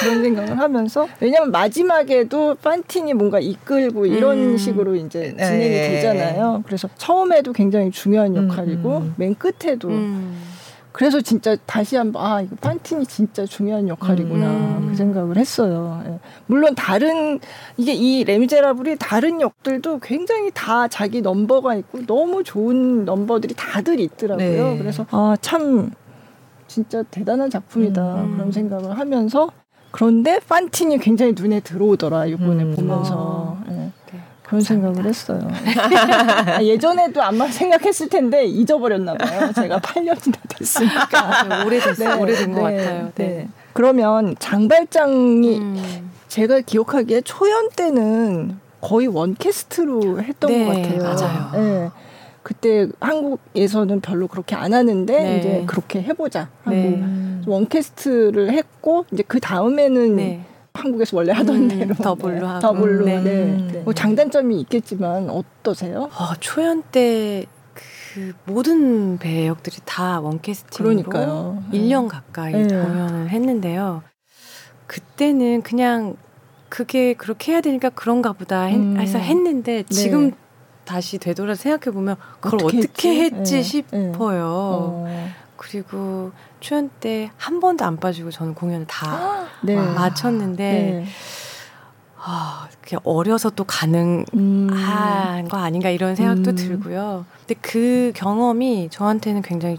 [0.00, 4.56] 그런 생각을 하면서 왜냐하면 마지막에도 판틴이 뭔가 이끌고 이런 음.
[4.56, 5.44] 식으로 이제 네.
[5.44, 6.62] 진행이 되잖아요.
[6.66, 9.14] 그래서 처음에도 굉장히 중요한 음, 역할이고 음.
[9.16, 10.54] 맨 끝에도 음.
[10.94, 14.86] 그래서 진짜 다시 한번 아 이거 판틴이 진짜 중요한 역할이구나 음.
[14.90, 16.04] 그 생각을 했어요.
[16.06, 16.20] 예.
[16.46, 17.40] 물론 다른
[17.76, 24.68] 이게 이 레미제라블이 다른 역들도 굉장히 다 자기 넘버가 있고 너무 좋은 넘버들이 다들 있더라고요.
[24.68, 24.78] 네.
[24.78, 25.90] 그래서 아참
[26.74, 28.32] 진짜 대단한 작품이다 음.
[28.36, 29.48] 그런 생각을 하면서
[29.92, 32.74] 그런데 판틴이 굉장히 눈에 들어오더라 이번에 음.
[32.74, 33.56] 보면서.
[33.60, 33.70] 아.
[33.70, 33.90] 예.
[34.42, 35.40] 그런 생각을 했어요.
[36.46, 39.52] 아, 예전에도 아마 생각했을 텐데 잊어버렸나 봐요.
[39.54, 41.44] 제가 8년이나 됐으니까.
[41.44, 42.08] 네, 오래됐어요.
[42.08, 43.12] 네, 오래된 네, 것 같아요.
[43.14, 43.26] 네.
[43.26, 43.48] 네.
[43.72, 46.10] 그러면 장발장이 음.
[46.28, 51.02] 제가 기억하기에 초연 때는 거의 원캐스트로 했던 것 네, 같아요.
[51.02, 51.92] 맞아요.
[52.44, 52.54] 네.
[52.54, 55.38] 그때 한국에서는 별로 그렇게 안 하는데 네.
[55.38, 56.76] 이제 그렇게 해보자 하고
[57.46, 62.46] one cast를 했고 이제 그 다음에는 한국에서 원래 하던 음, 대로 더블로 네.
[62.46, 63.20] 하고 더블로 네.
[63.20, 63.68] 네.
[63.72, 63.80] 네.
[63.80, 66.10] 뭐 장단점이 있겠지만 어떠세요?
[66.12, 67.46] 어, 초연 때
[68.14, 71.64] 그 모든 배역들이 다 one casting으로 그러니까요.
[71.72, 72.68] 1년 가까이 네.
[72.68, 74.04] 공연을 했는데요.
[74.86, 76.16] 그때는 그냥
[76.68, 79.00] 그게 그렇게 해야 되니까 그런가 보다 음.
[79.00, 79.82] 해서 했는데 네.
[79.88, 80.30] 지금
[80.84, 83.62] 다시 되돌아 생각해 보면 그걸 어떻게, 어떻게 했지, 했지 네.
[83.62, 84.44] 싶어요.
[84.48, 85.28] 어.
[85.56, 89.76] 그리고 초연 때 한 번도 안 빠지고 저는 공연을 다 네.
[89.76, 91.06] 마쳤는데 네.
[92.26, 95.48] 아, 그게 어려서 또 가능한 음.
[95.48, 96.56] 거 아닌가 이런 생각도 음.
[96.56, 97.24] 들고요.
[97.46, 99.78] 근데 그 경험이 저한테는 굉장히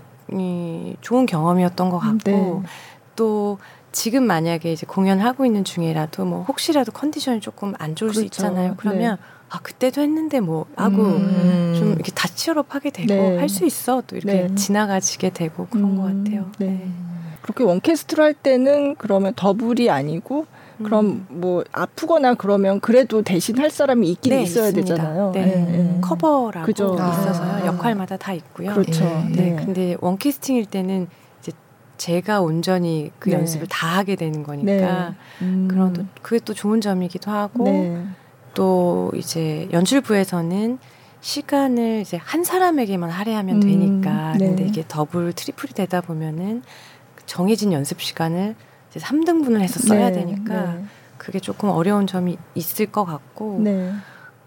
[1.02, 2.70] 좋은 경험이었던 것 같고 네.
[3.16, 3.58] 또
[3.92, 8.20] 지금 만약에 이제 공연하고 있는 중이라도 뭐 혹시라도 컨디션이 조금 안 좋을 그렇죠.
[8.20, 8.76] 수 있잖아요.
[8.78, 9.22] 그러면 네.
[9.50, 11.76] 아 그때도 했는데 뭐 하고 음.
[11.78, 13.38] 좀 이렇게 다치업하게 되고 네.
[13.38, 14.56] 할수 있어 또 이렇게 네.
[14.56, 15.96] 지나가지게 되고 그런 음.
[15.98, 16.52] 것 같아요.
[16.58, 16.66] 네.
[16.68, 16.88] 네.
[17.42, 20.48] 그렇게 원캐스트로 할 때는 그러면 더블이 아니고
[20.84, 21.26] 그럼 음.
[21.30, 24.96] 뭐 아프거나 그러면 그래도 대신 할 사람이 있긴 네, 있어야 있습니다.
[24.96, 25.32] 되잖아요.
[25.32, 25.46] 네.
[25.46, 25.56] 네.
[25.56, 25.98] 네.
[26.02, 26.96] 커버라고 그죠.
[26.96, 27.64] 있어서요.
[27.64, 27.66] 아.
[27.68, 28.74] 역할마다 다 있고요.
[28.74, 29.06] 그렇죠.
[29.06, 29.52] 네.
[29.52, 29.56] 네.
[29.64, 31.08] 근데 원캐스팅일 때는
[31.40, 31.52] 이제
[31.98, 33.38] 제가 온전히 그 네.
[33.38, 35.68] 연습을 다 하게 되는 거니까 음.
[35.70, 37.66] 그런 또 그게 또 좋은 점이기도 하고
[38.56, 40.80] 또 이제 연출부에서는
[41.22, 44.48] 시간을 이제 한 사람에게만 할애하면 음, 되니까 네.
[44.48, 46.64] 근데 이게 더블 트리플이 되다 보면은
[47.26, 48.56] 정해진 연습 시간을
[48.90, 50.86] 이제 3등분을 해서 써야 네, 되니까 네.
[51.18, 53.92] 그게 조금 어려운 점이 있을 것 같고 네.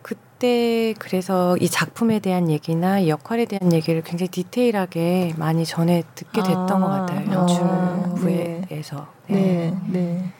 [0.02, 6.42] 그때 그래서 이 작품에 대한 얘기나 이 역할에 대한 얘기를 굉장히 디테일하게 많이 전해 듣게
[6.42, 8.96] 됐던 아, 것 같아요 연출부에서.
[8.98, 9.74] 아, 네.
[9.88, 10.32] 네.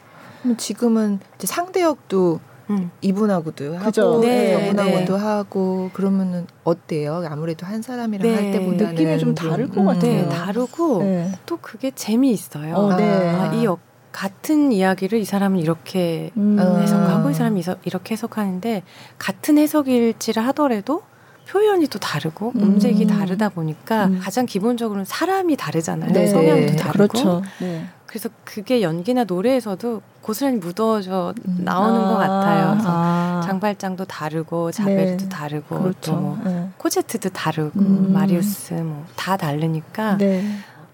[0.45, 0.57] 네.
[0.57, 2.39] 지금은 이제 상대 역도
[2.71, 2.91] 음.
[3.01, 5.23] 이분하고도 하고 네, 저분하고도 네.
[5.23, 7.25] 하고 그러면은 어때요?
[7.29, 8.35] 아무래도 한 사람이랑 네.
[8.35, 9.87] 할 때보다는 느낌이 좀 다를 것 음.
[9.87, 10.23] 같아요.
[10.23, 11.33] 네, 다르고 네.
[11.47, 12.75] 또 그게 재미있어요.
[12.75, 13.29] 어, 네.
[13.31, 13.81] 아, 이 역,
[14.13, 16.59] 같은 이야기를 이 사람은 이렇게 음.
[16.59, 18.83] 해석하고 이 사람이 이렇게 해석하는데
[19.19, 21.03] 같은 해석일지를 하더라도
[21.49, 22.63] 표현이 또 다르고 음.
[22.63, 24.19] 음색이 다르다 보니까 음.
[24.21, 26.13] 가장 기본적으로는 사람이 다르잖아요.
[26.13, 26.27] 네.
[26.27, 27.09] 성향도 다르고.
[27.09, 27.43] 그렇죠.
[27.61, 27.87] 네.
[28.09, 31.59] 그래서 그게 연기나 노래에서도 고스란히 묻어져 음.
[31.61, 32.09] 나오는 아.
[32.09, 32.71] 것 같아요.
[32.73, 33.41] 그래서 아.
[33.45, 35.29] 장발장도 다르고 자벨도 네.
[35.29, 36.13] 다르고 그렇죠.
[36.13, 36.69] 또뭐 네.
[36.79, 38.13] 코제트도 다르고 음.
[38.13, 40.43] 마리우스 뭐 다 다르니까 네.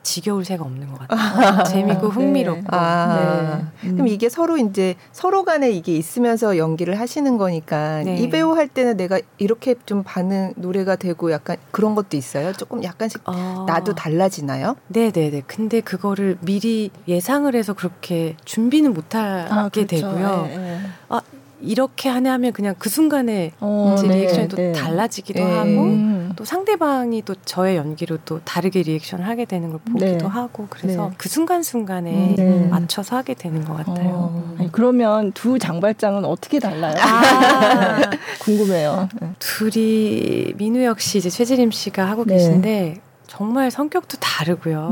[0.04, 1.18] 지겨울 새가 없는 것 같아요.
[1.18, 2.60] 아, 재밌고 흥미롭고.
[2.60, 2.68] 네.
[2.68, 3.90] 아, 네.
[3.90, 8.16] 그럼 이게 서로 이제 서로 간에 이게 있으면서 연기를 하시는 거니까 네.
[8.18, 12.52] 이 배우 할 때는 내가 이렇게 좀 반응 노래가 되고 약간 그런 것도 있어요.
[12.52, 13.64] 조금 약간씩 아.
[13.66, 14.76] 나도 달라지나요?
[14.88, 15.42] 네, 네, 네.
[15.46, 19.86] 근데 그거를 미리 예상을 해서 그렇게 준비는 못하게 아, 그렇죠.
[19.86, 20.46] 되고요.
[20.48, 20.80] 네, 네.
[21.08, 21.20] 아
[21.64, 24.72] 이렇게 하네 하면 그냥 그 순간에 어, 제 네, 리액션이 또 네.
[24.72, 25.56] 달라지기도 네.
[25.56, 26.32] 하고 음.
[26.36, 30.24] 또 상대방이 또 저의 연기로 또 다르게 리액션을 하게 되는 걸 보기도 네.
[30.26, 31.14] 하고 그래서 네.
[31.16, 32.68] 그 순간순간에 음.
[32.70, 34.10] 맞춰서 하게 되는 것 같아요.
[34.14, 34.54] 어.
[34.58, 36.94] 아니, 그러면 두 장발장은 어떻게 달라요?
[37.00, 38.10] 아.
[38.40, 39.08] 궁금해요.
[39.38, 44.90] 둘이 민우 역시 이제 최재림 씨가 하고 계신데 정말 성격도 다르고요.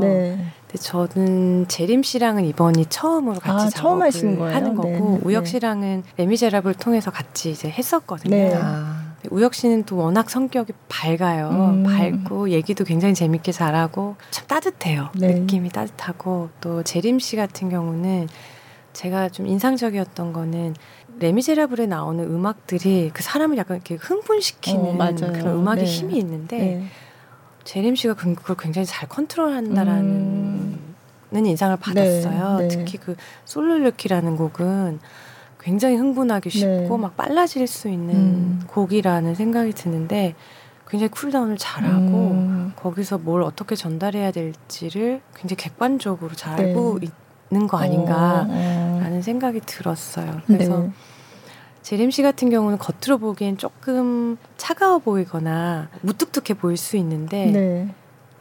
[0.79, 5.19] 저는 재림 씨랑은 이번이 처음으로 같이 아, 작업을 처음 하는 거고 네.
[5.23, 5.49] 우혁 네.
[5.49, 8.35] 씨랑은 레미제라블 통해서 같이 이제 했었거든요.
[8.35, 8.53] 네.
[8.55, 9.13] 아.
[9.31, 11.49] 우혁 씨는 또 워낙 성격이 밝아요.
[11.49, 11.83] 음.
[11.83, 15.09] 밝고 얘기도 굉장히 재밌게 잘하고 참 따뜻해요.
[15.15, 15.33] 네.
[15.33, 18.27] 느낌이 따뜻하고 또 재림 씨 같은 경우는
[18.91, 20.75] 제가 좀 인상적이었던 거는
[21.19, 25.91] 레미제라블에 나오는 음악들이 그 사람을 약간 이렇게 흥분시키는 어, 그런 음악의 네.
[25.91, 26.83] 힘이 있는데 네.
[27.63, 30.95] 제림 씨가 그걸 굉장히 잘 컨트롤한다라는 음.
[31.33, 32.57] 인상을 받았어요.
[32.57, 32.67] 네, 네.
[32.67, 34.99] 특히 그 솔로르키라는 곡은
[35.59, 37.01] 굉장히 흥분하기 쉽고 네.
[37.01, 38.61] 막 빨라질 수 있는 음.
[38.67, 40.35] 곡이라는 생각이 드는데
[40.87, 42.73] 굉장히 쿨다운을 잘하고 음.
[42.75, 47.07] 거기서 뭘 어떻게 전달해야 될지를 굉장히 객관적으로 잘 알고 네.
[47.51, 49.21] 있는 거 아닌가라는 어, 어.
[49.21, 50.41] 생각이 들었어요.
[50.45, 50.91] 그래서 네.
[51.83, 57.89] 제림 씨 같은 경우는 겉으로 보기엔 조금 차가워 보이거나 무뚝뚝해 보일 수 있는데 네.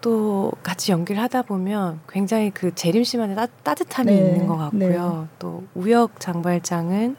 [0.01, 4.19] 또 같이 연기를 하다 보면 굉장히 그 재림 씨만의 따, 뜻함이 네.
[4.19, 5.29] 있는 것 같고요.
[5.29, 5.37] 네.
[5.39, 7.17] 또 우혁 장발장은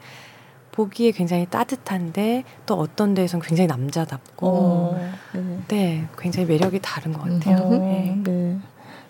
[0.72, 5.58] 보기에 굉장히 따뜻한데 또 어떤 데에선 굉장히 남자답고 어, 네.
[5.68, 6.08] 네.
[6.18, 7.56] 굉장히 매력이 다른 것 같아요.
[7.58, 8.14] 어, 네.
[8.24, 8.58] 네.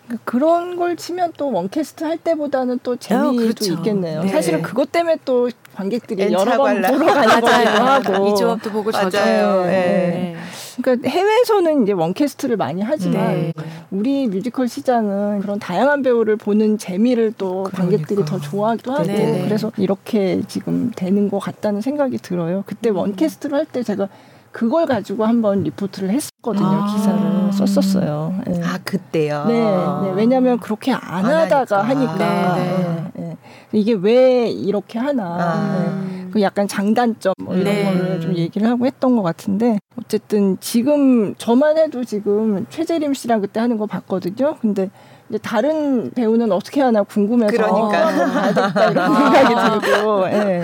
[0.05, 3.73] 그러니까 그런 걸 치면 또 one cast 할 때보다는 또 재미도 어, 그렇죠.
[3.73, 4.23] 있겠네요.
[4.23, 4.29] 네.
[4.29, 9.65] 사실은 그것 때문에 또 관객들이 여러 번 보러 가는 이 조합도 보고 저 조합.
[9.65, 9.71] 네.
[9.71, 10.35] 네.
[10.81, 13.53] 그러니까 해외에서는 이제 one cast를 많이 하지만 네.
[13.91, 17.77] 우리 뮤지컬 시장은 그런 다양한 배우를 보는 재미를 또 그러니까.
[17.77, 19.43] 관객들이 더 좋아하기도 하고 네.
[19.45, 22.63] 그래서 이렇게 지금 되는 것 같다는 생각이 들어요.
[22.65, 22.97] 그때 음.
[22.97, 24.07] one cast를 할 때 제가
[24.51, 26.65] 그걸 가지고 한번 리포트를 했었거든요.
[26.65, 26.85] 아.
[26.93, 28.35] 기사를 썼었어요.
[28.47, 28.61] 네.
[28.63, 29.43] 아 그때요.
[29.47, 30.13] 네, 네.
[30.15, 32.55] 왜냐하면 그렇게 안, 안 하다가 하니까, 하니까.
[32.55, 33.37] 네, 네.
[33.75, 35.37] 이게 왜 이렇게 하나.
[35.39, 36.05] 아.
[36.31, 37.83] 그 약간 장단점 뭐 이런 네.
[37.85, 43.61] 거를 좀 얘기를 하고 했던 것 같은데 어쨌든 지금 저만 해도 지금 최재림 씨랑 그때
[43.61, 44.57] 하는 거 봤거든요.
[44.59, 44.89] 근데
[45.29, 48.27] 이제 다른 배우는 어떻게 하나 궁금해서 그러니까.
[48.27, 50.27] 봐야겠다 이런 생각이 들고.
[50.27, 50.63] 예.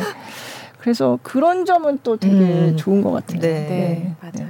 [0.79, 2.75] 그래서 그런 점은 또 되게 음.
[2.75, 3.39] 좋은 것 같아요.
[3.39, 3.49] 네.
[3.49, 4.15] 네.
[4.21, 4.49] 맞아요.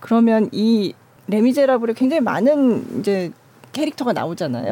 [0.00, 0.94] 그러면 이
[1.28, 3.30] 레미제라블에 굉장히 많은 이제
[3.72, 4.70] 캐릭터가 나오잖아요.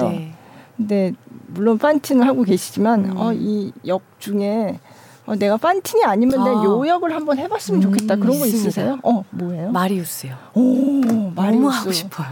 [0.76, 1.12] 네.
[1.12, 1.12] 근데
[1.48, 3.16] 물론 판틴을 하고 계시지만 음.
[3.16, 4.78] 어, 이 역 중에
[5.26, 6.64] 어, 내가 판틴이 아니면 아.
[6.64, 8.14] 요 역을 한번 해봤으면 좋겠다.
[8.16, 8.68] 음, 그런 거 있습니다.
[8.68, 8.98] 있으세요?
[9.02, 9.70] 어, 뭐예요?
[9.70, 10.34] 마리우스요.
[10.52, 11.00] 오,
[11.34, 11.54] 마리우스.
[11.56, 12.26] 너무 하고 싶어요.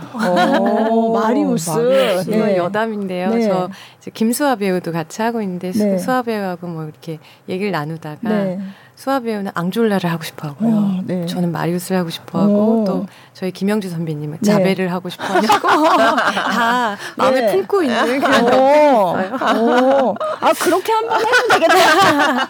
[0.91, 1.71] 오, 마리우스.
[1.71, 2.29] 마리우스.
[2.31, 2.57] 네.
[2.59, 3.31] 여담인데요.
[3.31, 3.49] 네.
[3.49, 5.97] 저 이제 김수아 배우도 같이 하고 있는데 네.
[5.97, 8.59] 수아 배우하고 뭐 이렇게 얘기를 나누다가 네.
[8.95, 10.75] 수아 배우는 앙졸라를 하고 싶어 하고요.
[10.75, 11.25] 어, 네.
[11.27, 12.85] 저는 마리우스를 하고 싶어 하고 어.
[12.85, 14.53] 또 저희 김영주 선배님은 네.
[14.53, 17.53] 자베를 하고 싶어 하고 다 마음에 네.
[17.53, 19.17] 품고 있는 그런 어.
[19.41, 20.15] 어.
[20.41, 22.49] 아 그렇게 한번 해도 되겠다.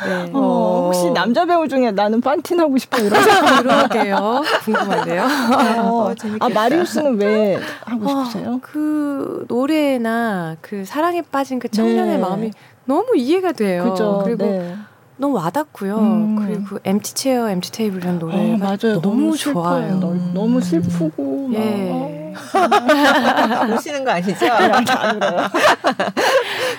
[0.06, 0.30] 네.
[0.32, 4.42] 어, 혹시 남자 배우 중에 나는 판틴 하고 싶어 이런 그러게요.
[4.64, 5.22] 궁금한데요.
[5.80, 8.58] 어, 아 마리우스는 왜 하고 싶으세요?
[8.62, 12.18] 그 노래나 그 사랑에 빠진 그 청년의 네.
[12.18, 12.50] 마음이
[12.90, 13.84] 너무 이해가 돼요.
[13.84, 14.74] 그죠, 그리고 네.
[15.16, 15.96] 너무 와닿고요.
[15.98, 16.36] 음.
[16.36, 19.00] 그리고 Empty Chair, Empty Table이라는 노래 어, 맞아요.
[19.00, 19.92] 너무, 너무 좋아요.
[19.92, 20.32] 음.
[20.34, 22.34] 너무 슬프고 예.
[23.74, 24.46] 우시는 거 아시죠?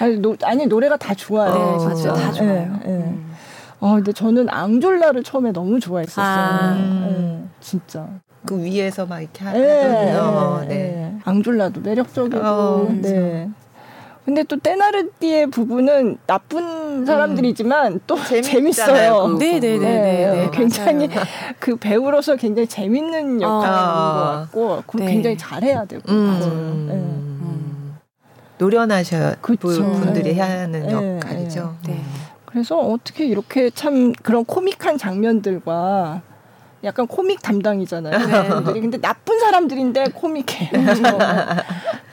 [0.01, 1.53] 아니, 노, 아니 노래가 다 좋아요.
[1.53, 2.13] 네, 맞아요.
[2.13, 2.53] 다 좋아요.
[2.53, 2.91] 네, 네.
[2.91, 3.31] 음.
[3.79, 6.25] 어, 근데 저는 앙졸라를 처음에 너무 좋아했었어요.
[6.25, 6.73] 아.
[6.75, 8.05] 네, 진짜.
[8.45, 10.59] 그 위에서 막 이렇게 하거든요.
[10.61, 10.67] 네.
[10.67, 11.15] 네.
[11.23, 12.37] 앙졸라도 매력적이고.
[12.43, 13.49] 어, 네.
[14.25, 17.99] 근데 또 떼나르띠의 부부는 나쁜 사람들이지만 음.
[18.05, 19.37] 또 재밌어요.
[19.39, 19.59] 네네네.
[19.59, 21.09] 네, 네, 네, 네, 굉장히
[21.59, 24.47] 그 배우로서 굉장히 재밌는 역할인 아.
[24.51, 25.05] 것 같고 네.
[25.07, 26.03] 굉장히 잘해야 되고.
[26.11, 26.85] 음.
[26.87, 26.93] 네.
[26.93, 27.97] 음.
[28.59, 31.75] 노련하셔 분들이 해야 하는 역할이죠.
[31.87, 31.99] 네.
[32.45, 36.21] 그래서 어떻게 이렇게 참 그런 코믹한 장면들과
[36.83, 38.73] 약간 코믹 담당이잖아요.
[38.73, 38.79] 네.
[38.79, 40.71] 근데 나쁜 사람들인데 코믹해.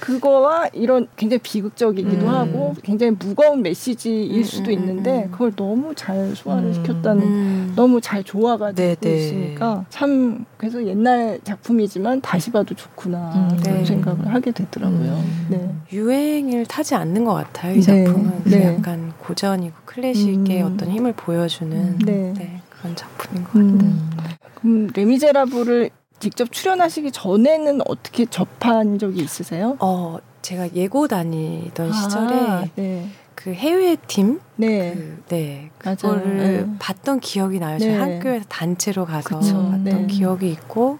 [0.00, 2.28] 그거와 이런 굉장히 비극적이기도 음.
[2.28, 5.30] 하고 굉장히 무거운 메시지일 음, 수도 음, 있는데 음.
[5.30, 6.72] 그걸 너무 잘 소화를 음.
[6.74, 7.72] 시켰다는 음.
[7.76, 9.16] 너무 잘 조화가 되고 네, 네.
[9.16, 13.84] 있으니까 참 그래서 옛날 작품이지만 다시 봐도 좋구나 그런 네.
[13.84, 15.24] 생각을 하게 되더라고요.
[15.50, 15.74] 네.
[15.92, 17.74] 유행을 타지 않는 것 같아요.
[17.74, 18.04] 이 네.
[18.04, 18.64] 작품은 네.
[18.64, 22.57] 약간 고전이고 클래식의 어떤 힘을 보여주는 네.
[22.78, 22.82] 네.
[22.82, 24.38] 그런 작품인 것 같아요.
[24.54, 29.76] 그럼 레미제라블을 직접 출연하시기 전에는 어떻게 접한 적이 있으세요?
[29.80, 33.08] 어, 제가 예고 다니던 아, 시절에 네.
[33.34, 36.76] 그 해외 팀, 네, 그, 네, 그거를 네.
[36.80, 37.78] 봤던 기억이 나요.
[37.78, 37.96] 저희 네.
[37.98, 39.54] 학교에서 단체로 가서 그쵸.
[39.54, 40.06] 봤던 네.
[40.08, 40.98] 기억이 있고,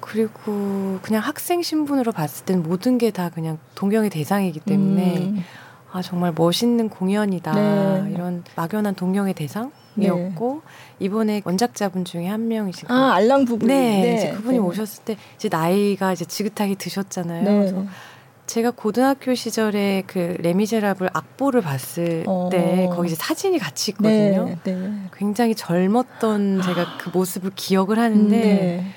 [0.00, 5.44] 그리고 그냥 학생 신분으로 봤을 땐 모든 게 다 그냥 동경의 대상이기 때문에 음.
[5.92, 8.10] 아 정말 멋있는 공연이다 네.
[8.12, 10.70] 이런 막연한 동경의 대상 이었고 네.
[11.00, 14.14] 이번에 원작자분 중에 한 명이신 아 알랑 부부 네, 네.
[14.16, 14.62] 이제 그분이 네.
[14.62, 17.42] 오셨을 때 이제 나이가 이제 지긋하게 드셨잖아요.
[17.42, 17.50] 네.
[17.50, 17.84] 그래서
[18.46, 22.48] 제가 고등학교 시절에 그 레미제라블 악보를 봤을 어.
[22.52, 24.44] 때 거기 이제 사진이 같이 있거든요.
[24.44, 24.92] 네, 네.
[25.16, 28.92] 굉장히 젊었던 제가 그 모습을 기억을 하는데 음,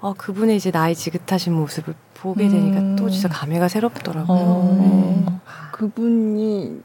[0.00, 2.96] 어 그분의 이제 나이 지긋하신 모습을 보게 되니까 음.
[2.96, 4.38] 또 진짜 감회가 새롭더라고요.
[4.38, 5.40] 어.
[5.72, 6.82] 그분이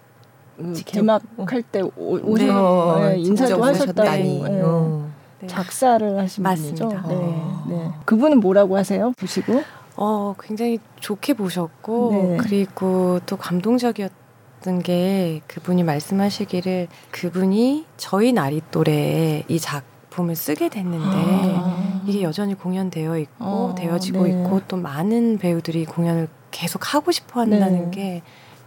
[0.85, 2.47] 개막할 때 오, 네.
[2.47, 4.61] 셔 네, 인사도 하셨다니 네.
[4.61, 5.09] 어.
[5.39, 5.47] 네.
[5.47, 6.87] 작사를 하신 맞습니다.
[6.87, 7.07] 분이죠.
[7.09, 7.75] 네.
[7.75, 7.91] 네.
[8.05, 9.11] 그분은 뭐라고 하세요?
[9.17, 9.63] 보시고?
[9.97, 12.37] 어 굉장히 좋게 보셨고 네.
[12.37, 22.01] 그리고 또 감동적이었던 게 그분이 말씀하시기를 그분이 저희 나이 또래에 이 작품을 쓰게 됐는데 아.
[22.05, 27.91] 이게 여전히 공연되어 있고 어, 되어지고 있고 또 많은 배우들이 공연을 계속 하고 싶어 한다는
[27.91, 28.21] 게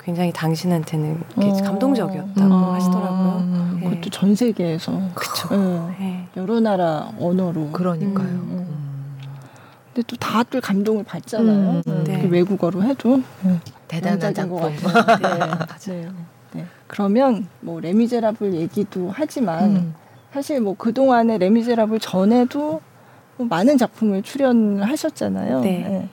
[0.08, 1.52] 굉장히 당신한테는 어.
[1.64, 2.50] 감동적이었다고 음.
[2.72, 3.76] 하시더라고요.
[3.78, 3.84] 네.
[3.90, 5.48] 그것도 전 세계에서 그쵸.
[5.50, 5.96] 네.
[5.98, 6.28] 네.
[6.34, 8.26] 여러 나라 언어로 그러니까요.
[8.26, 8.48] 음.
[8.50, 9.18] 음.
[9.92, 11.82] 근데 또 다들 감동을 받잖아요.
[11.86, 12.04] 음.
[12.04, 12.26] 네.
[12.26, 13.60] 외국어로 해도 네.
[13.86, 14.58] 대단한 작품.
[14.58, 15.18] 것 같아요.
[15.88, 16.08] 네.
[16.52, 16.64] 네.
[16.86, 19.94] 그러면 뭐 레미제라블 얘기도 하지만 음.
[20.32, 22.80] 사실 뭐 그 동안에 레미제라블 전에도
[23.36, 25.60] 뭐 많은 작품을 출연하셨잖아요.
[25.60, 26.08] 네.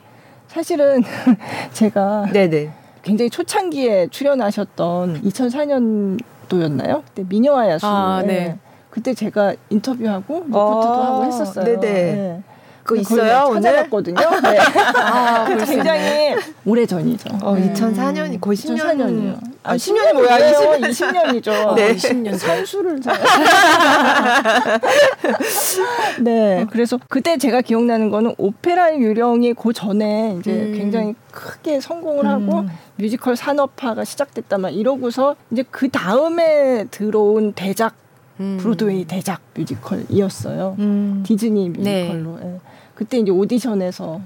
[0.49, 1.01] 사실은
[1.71, 2.83] 제가 네네.
[3.05, 7.03] 굉장히 초창기에 출연하셨던 2004년도였나요?
[7.05, 7.85] 그때 미녀와 야수.
[7.85, 8.57] 아, 네.
[8.89, 11.65] 그때 제가 인터뷰하고 리포트도 어, 하고 했었어요.
[11.65, 11.79] 네네.
[11.79, 12.43] 네.
[12.85, 13.61] 그거 있어요 오늘?
[13.63, 14.15] 찾아봤거든요.
[14.43, 14.59] 네.
[14.59, 17.29] 아, 굉장히 오래 전이죠.
[17.41, 17.73] 어, 네.
[17.73, 18.77] 2004년이 거의 10년.
[18.77, 19.39] 2004년이요.
[19.63, 20.37] 아, 10년이 뭐야?
[20.37, 21.73] 20년, 20년이죠.
[21.73, 21.95] 네.
[21.95, 22.99] 20년 선수를
[26.21, 26.67] 네.
[26.69, 30.73] 그래서 그때 제가 기억나는 거는 오페라 유령이 그 전에 이제 음.
[30.77, 32.69] 굉장히 크게 성공을 하고 음.
[32.97, 37.95] 뮤지컬 산업화가 시작됐다 막 이러고서 이제 그 다음에 들어온 대작
[38.39, 38.59] 음.
[38.61, 40.75] 브로드웨이 대작 뮤지컬이었어요.
[40.77, 41.23] 음.
[41.25, 42.37] 디즈니 뮤지컬로.
[42.39, 42.45] 네.
[42.45, 42.74] 예.
[42.95, 44.21] 그때 이제 오디션에서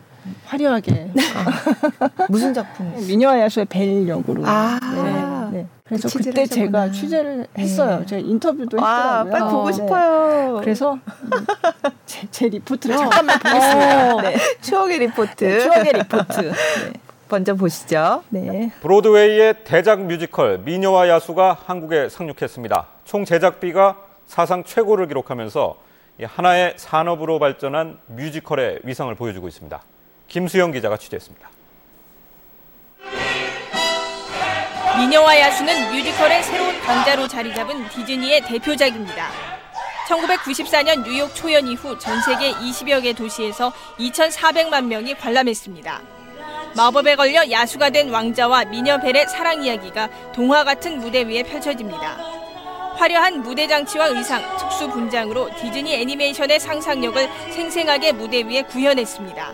[0.45, 2.93] 화려하게 아, 무슨 작품?
[3.07, 4.43] 미녀와 야수의 벨 역으로.
[4.45, 4.80] 아.
[5.51, 5.59] 네.
[5.59, 5.67] 네.
[5.84, 6.65] 그래서 그 그때 하셨구나.
[6.65, 7.63] 제가 취재를 네.
[7.63, 8.05] 했어요.
[8.05, 9.32] 제가 인터뷰도 아, 했더라고요.
[9.32, 9.74] 빨리 보고 네.
[9.74, 10.59] 싶어요.
[10.61, 10.99] 그래서
[12.05, 12.99] 제, 제 리포트를 어.
[12.99, 14.15] 잠깐만 보겠습니다.
[14.15, 14.22] 어.
[14.22, 14.36] 네.
[14.61, 15.43] 추억의 리포트.
[15.43, 16.41] 네, 추억의 리포트.
[16.41, 16.93] 네.
[17.30, 18.24] 먼저 보시죠.
[18.30, 18.72] 네.
[18.82, 22.86] 브로드웨이의 대작 뮤지컬 미녀와 야수가 한국에 상륙했습니다.
[23.05, 23.97] 총 제작비가
[24.28, 25.76] 사상 최고를 기록하면서
[26.26, 29.82] 하나의 산업으로 발전한 뮤지컬의 위상을 보여주고 있습니다.
[30.28, 31.49] 김수영 기자가 취재했습니다.
[34.97, 39.30] 미녀와 야수는 뮤지컬의 새로운 강자로 자리 잡은 디즈니의 대표작입니다.
[40.09, 46.01] 1994년 뉴욕 초연 이후 전 세계 20여 개 도시에서 2,400만 명이 관람했습니다.
[46.76, 52.39] 마법에 걸려 야수가 된 왕자와 미녀 벨의 사랑 이야기가 동화 같은 무대 위에 펼쳐집니다.
[53.00, 59.54] 화려한 무대 장치와 의상, 특수 분장으로 디즈니 애니메이션의 상상력을 생생하게 무대 위에 구현했습니다.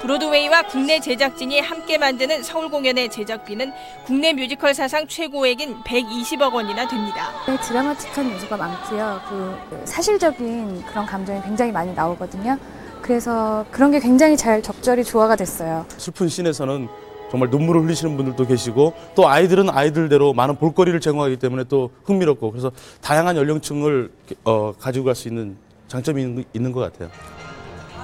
[0.00, 3.70] 브로드웨이와 국내 제작진이 함께 만드는 서울 공연의 제작비는
[4.06, 7.32] 국내 뮤지컬 사상 최고액인 120억 원이나 됩니다.
[7.46, 9.20] 네, 드라마틱한 요소가 많고요.
[9.28, 12.56] 그 사실적인 그런 감정이 굉장히 많이 나오거든요.
[13.02, 15.84] 그래서 그런 게 굉장히 잘 적절히 조화가 됐어요.
[15.98, 16.88] 슬픈 씬에서는
[17.34, 22.70] 정말 눈물을 흘리시는 분들도 계시고 또 아이들은 아이들대로 많은 볼거리를 제공하기 때문에 또 흥미롭고 그래서
[23.00, 24.12] 다양한 연령층을
[24.44, 25.56] 어, 가지고 갈 수 있는
[25.88, 27.10] 장점이 있는, 있는 것 같아요.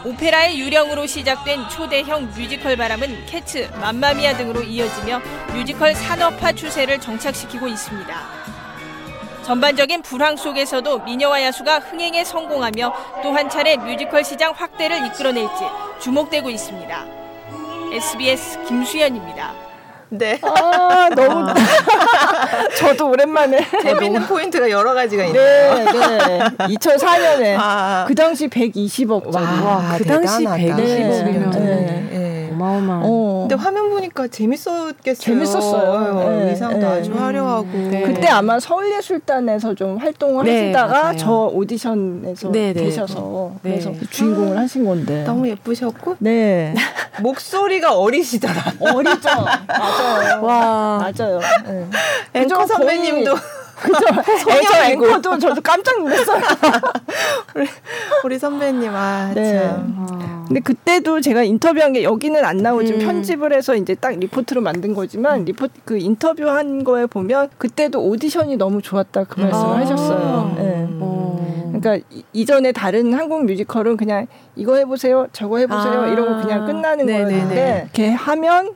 [0.05, 5.20] 오페라의 유령으로 시작된 초대형 뮤지컬 바람은 캐츠, 맘마미아 등으로 이어지며
[5.55, 8.12] 뮤지컬 산업화 추세를 정착시키고 있습니다.
[9.45, 15.64] 전반적인 불황 속에서도 미녀와 야수가 흥행에 성공하며 또 한 차례 뮤지컬 시장 확대를 이끌어낼지
[16.01, 17.20] 주목되고 있습니다.
[17.93, 19.53] SBS 김수현입니다.
[20.11, 20.38] 네.
[20.43, 21.49] 아, 너무.
[21.49, 21.55] 아.
[22.78, 23.64] 저도 오랜만에.
[23.82, 25.43] 재밌는 포인트가 여러 가지가 있네요.
[25.74, 26.38] 네, 네.
[26.66, 27.57] 2004년에.
[27.59, 28.05] 아.
[28.07, 29.45] 그 당시 120억 짜리.
[29.45, 31.51] 와, 그 당시 120억이면.
[31.51, 32.07] 네.
[32.11, 32.39] 네.
[32.61, 33.03] 어마어마한.
[33.05, 33.47] 어.
[33.49, 35.15] 근데 화면 보니까 재밌었겠어요.
[35.19, 36.31] 재밌었어요.
[36.31, 36.87] 네, 의상도 네.
[36.87, 37.67] 아주 화려하고.
[37.73, 38.03] 네.
[38.03, 41.17] 그때 아마 서울예술단에서 좀 활동을 네, 하시다가 맞아요.
[41.17, 42.85] 저 오디션에서 네, 네.
[42.85, 45.25] 계셔서 그래서 주인공을 하신 건데.
[45.25, 46.17] 너무 예쁘셨고.
[46.19, 46.75] 네.
[47.21, 48.55] 목소리가 어리시더라.
[48.81, 49.29] 어리죠.
[49.69, 50.43] 맞아요.
[50.43, 50.99] 와.
[50.99, 51.41] 맞아요.
[51.67, 51.87] 네.
[52.35, 53.35] 앵커 선배님도
[53.83, 54.51] 그죠?
[54.51, 56.41] 앵커 앵커도 저도 깜짝 놀랐어요.
[57.55, 57.66] 우리,
[58.24, 59.59] 우리 선배님 아 네.
[59.59, 59.95] 참.
[59.99, 60.45] 아.
[60.47, 63.07] 근데 그때도 제가 인터뷰한 게 여기는 안 나오지만 음.
[63.07, 68.83] 편집을 해서 이제 딱 리포트로 만든 거지만 리포트 그 인터뷰한 거에 보면 그때도 오디션이 너무
[68.83, 69.78] 좋았다 그 말씀을 아.
[69.78, 70.55] 하셨어요.
[70.57, 70.62] 네.
[70.62, 71.81] 음.
[71.81, 74.26] 그러니까 이 전에 다른 한국 뮤지컬은 그냥
[74.57, 76.09] 이거 해보세요, 저거 해보세요 아.
[76.09, 77.31] 이러고 그냥 끝나는 네네네.
[77.31, 78.74] 거였는데 이렇게 하면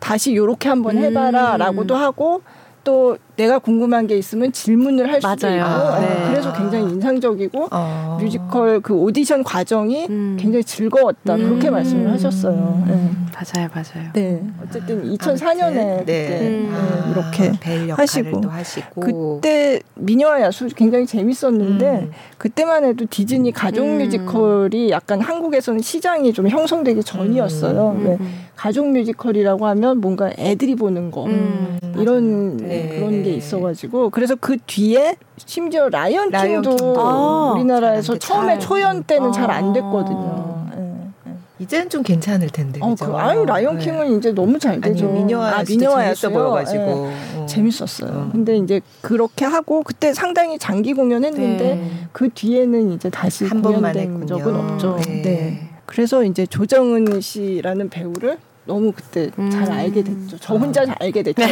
[0.00, 2.00] 다시 요렇게 한번 해봐라라고도 음.
[2.00, 2.42] 하고
[2.84, 6.24] 또 내가 궁금한 게 있으면 질문을 할 수도 있고 아, 네.
[6.28, 8.18] 그래서 굉장히 인상적이고 어.
[8.20, 10.36] 뮤지컬 그 오디션 과정이 음.
[10.38, 11.48] 굉장히 즐거웠다 음.
[11.48, 12.82] 그렇게 말씀을 하셨어요.
[12.88, 13.10] 네.
[13.38, 14.10] 맞아요, 맞아요.
[14.14, 16.04] 네, 어쨌든 2004년에 네.
[16.04, 16.40] 네.
[16.40, 16.74] 음.
[16.74, 17.12] 네.
[17.12, 18.48] 이렇게 하시고.
[18.48, 22.10] 하시고 그때 미녀와 야수 굉장히 재밌었는데 음.
[22.38, 23.98] 그때만 해도 디즈니 가족 음.
[23.98, 27.90] 뮤지컬이 약간 한국에서는 시장이 좀 형성되기 전이었어요.
[27.90, 28.04] 음.
[28.04, 28.18] 네.
[28.56, 31.28] 가족 뮤지컬이라고 하면 뭔가 애들이 보는 거
[31.96, 32.96] 이런 네.
[32.98, 39.32] 그런 게 있어가지고 그래서 그 뒤에 심지어 라이언 킹도 아, 우리나라에서 처음에 초연 때는 아.
[39.32, 40.68] 잘안 됐거든요.
[40.76, 41.34] 네.
[41.60, 42.78] 이제는 좀 괜찮을 텐데.
[42.82, 43.84] 어, 그, 아유 라이언 네.
[43.84, 44.16] 킹은 네.
[44.16, 45.08] 이제 너무 잘 되죠.
[45.08, 47.14] 아니, 미녀와 아, 미녀와 재밌어 보여가지고 네.
[47.36, 47.46] 어.
[47.46, 48.10] 재밌었어요.
[48.10, 48.28] 어.
[48.30, 51.90] 근데 이제 그렇게 하고 그때 상당히 장기 공연했는데 네.
[52.12, 54.98] 그 뒤에는 이제 다시 한 번만 된 적은 없죠.
[55.06, 55.22] 네.
[55.22, 55.68] 네.
[55.86, 58.38] 그래서 이제 조정은 씨라는 배우를
[58.68, 59.50] 너무 그때 음.
[59.50, 60.36] 잘 알게 됐죠.
[60.38, 61.42] 저 혼자 잘 알게 됐죠.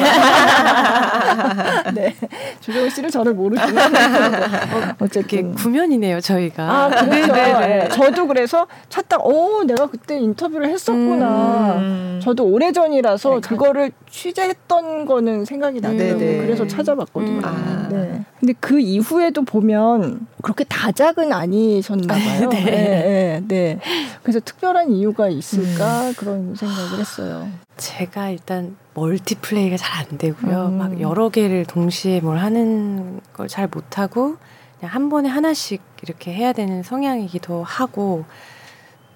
[1.95, 2.15] 네.
[2.61, 3.91] 조정우 씨를 저를 모르지만
[5.01, 6.63] 어, 쨌든 구면이네요, 저희가.
[6.63, 7.11] 아, 그렇죠.
[7.11, 7.89] 네, 네, 네.
[7.89, 11.77] 저도 그래서 찾다 어, 내가 그때 인터뷰를 했었구나.
[11.79, 12.21] 음.
[12.23, 16.19] 저도 오래 전이라서 네, 그거를 취재했던 거는 생각이 나더라고요.
[16.19, 17.39] 네, 그래서 찾아봤거든요.
[17.39, 17.45] 음.
[17.45, 17.89] 아.
[17.91, 18.25] 네.
[18.39, 22.49] 근데 그 이후에도 보면 그렇게 다작은 아니셨나 봐요.
[22.51, 22.65] 네.
[22.65, 23.79] 네, 네.
[24.23, 26.15] 그래서 특별한 이유가 있을까 음.
[26.17, 27.49] 그런 생각을 했어요.
[27.79, 30.67] 제가 일단 멀티플레이가 잘 안 되고요.
[30.67, 30.79] 음.
[30.79, 34.37] 막 여러 개를 동시에 뭘 하는 걸 잘 못하고
[34.79, 38.25] 그냥 한 번에 하나씩 이렇게 해야 되는 성향이기도 하고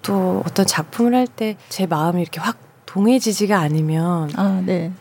[0.01, 2.57] 또 어떤 작품을 할 때 제 마음이 이렇게 확
[2.87, 4.91] 동해지지가 않으면 아, 네.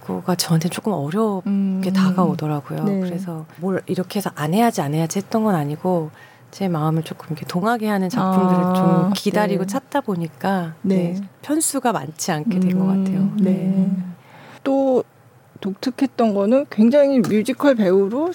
[0.00, 1.82] 그거가 저한테 조금 어렵게 음.
[1.94, 2.84] 다가오더라고요.
[2.84, 3.00] 네.
[3.00, 6.10] 그래서 뭘 이렇게 해서 안 해야지 안 해야지 했던 건 아니고
[6.50, 9.66] 제 마음을 조금 이렇게 동하게 하는 작품들을 아, 좀 기다리고 네.
[9.66, 11.14] 찾다 보니까 네.
[11.14, 11.20] 네.
[11.42, 13.30] 편수가 많지 않게 된것 음, 같아요.
[13.38, 13.50] 네.
[13.50, 13.90] 네.
[14.64, 15.04] 또
[15.60, 18.32] 독특했던 거는 굉장히 뮤지컬 배우로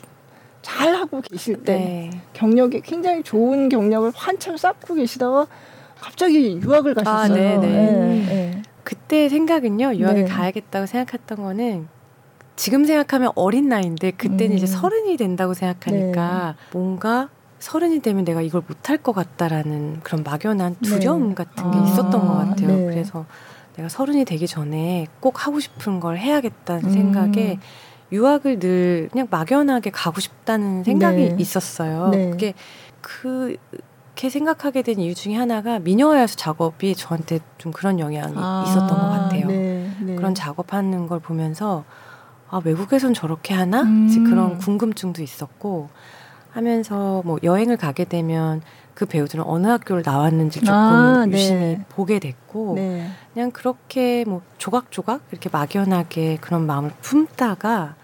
[0.62, 2.22] 잘 하고 계실 때 네.
[2.34, 5.48] 경력이 굉장히 좋은 경력을 한참 쌓고 계시다가
[6.00, 7.58] 갑자기 유학을 가셨어요.
[7.58, 11.88] 아, 네, 그때 생각은요 유학을 가야겠다고 생각했던 거는
[12.56, 14.58] 지금 생각하면 어린 나이인데 그때는 음.
[14.58, 17.30] 이제 서른이 된다고 생각하니까 뭔가
[17.60, 20.90] 서른이 되면 내가 이걸 못할 것 같다라는 그런 막연한 네.
[20.90, 21.36] 두려움 네.
[21.36, 22.68] 같은 게 아, 있었던 것 같아요.
[22.68, 22.86] 네.
[22.86, 23.26] 그래서
[23.76, 26.90] 내가 서른이 되기 전에 꼭 하고 싶은 걸 해야겠다는 음.
[26.92, 27.60] 생각에
[28.12, 31.36] 유학을 늘 그냥 막연하게 가고 싶다는 생각이 네.
[31.40, 32.10] 있었어요.
[32.10, 32.30] 네.
[32.30, 32.54] 그게
[33.02, 33.58] 그
[34.16, 38.88] 렇게 생각하게 된 이유 중에 하나가 미녀와 야수 작업이 저한테 좀 그런 영향이 아, 있었던
[38.88, 39.48] 것 같아요.
[39.48, 40.16] 네.
[40.16, 41.84] 그런 작업하는 걸 보면서
[42.50, 43.82] 아 외국에선 저렇게 하나?
[43.82, 44.24] 음.
[44.30, 45.90] 그런 궁금증도 있었고
[46.52, 48.62] 하면서 뭐 여행을 가게 되면
[48.94, 51.34] 그 배우들은 어느 학교를 나왔는지 조금 아, 네.
[51.34, 53.10] 유심히 보게 됐고 네.
[53.34, 57.96] 그냥 그렇게 뭐 조각조각 이렇게 막연하게 그런 마음을 품다가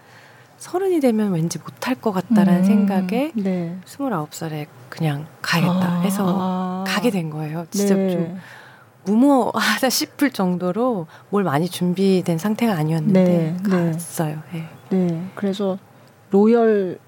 [0.58, 3.78] 서른이 되면 왠지 못할 것 같다라는 음, 생각에 네.
[3.86, 7.64] 스물아홉 살에 그냥 가야겠다 아, 해서 아, 가게 된 거예요.
[7.70, 8.10] 진짜 네.
[8.10, 8.38] 좀
[9.04, 13.92] 무모하다 싶을 정도로 뭘 많이 준비된 상태가 아니었는데 네, 네.
[13.92, 14.42] 갔어요.
[14.52, 14.68] 네.
[14.90, 15.30] 네.
[15.34, 15.78] 그래서
[16.30, 16.98] Royal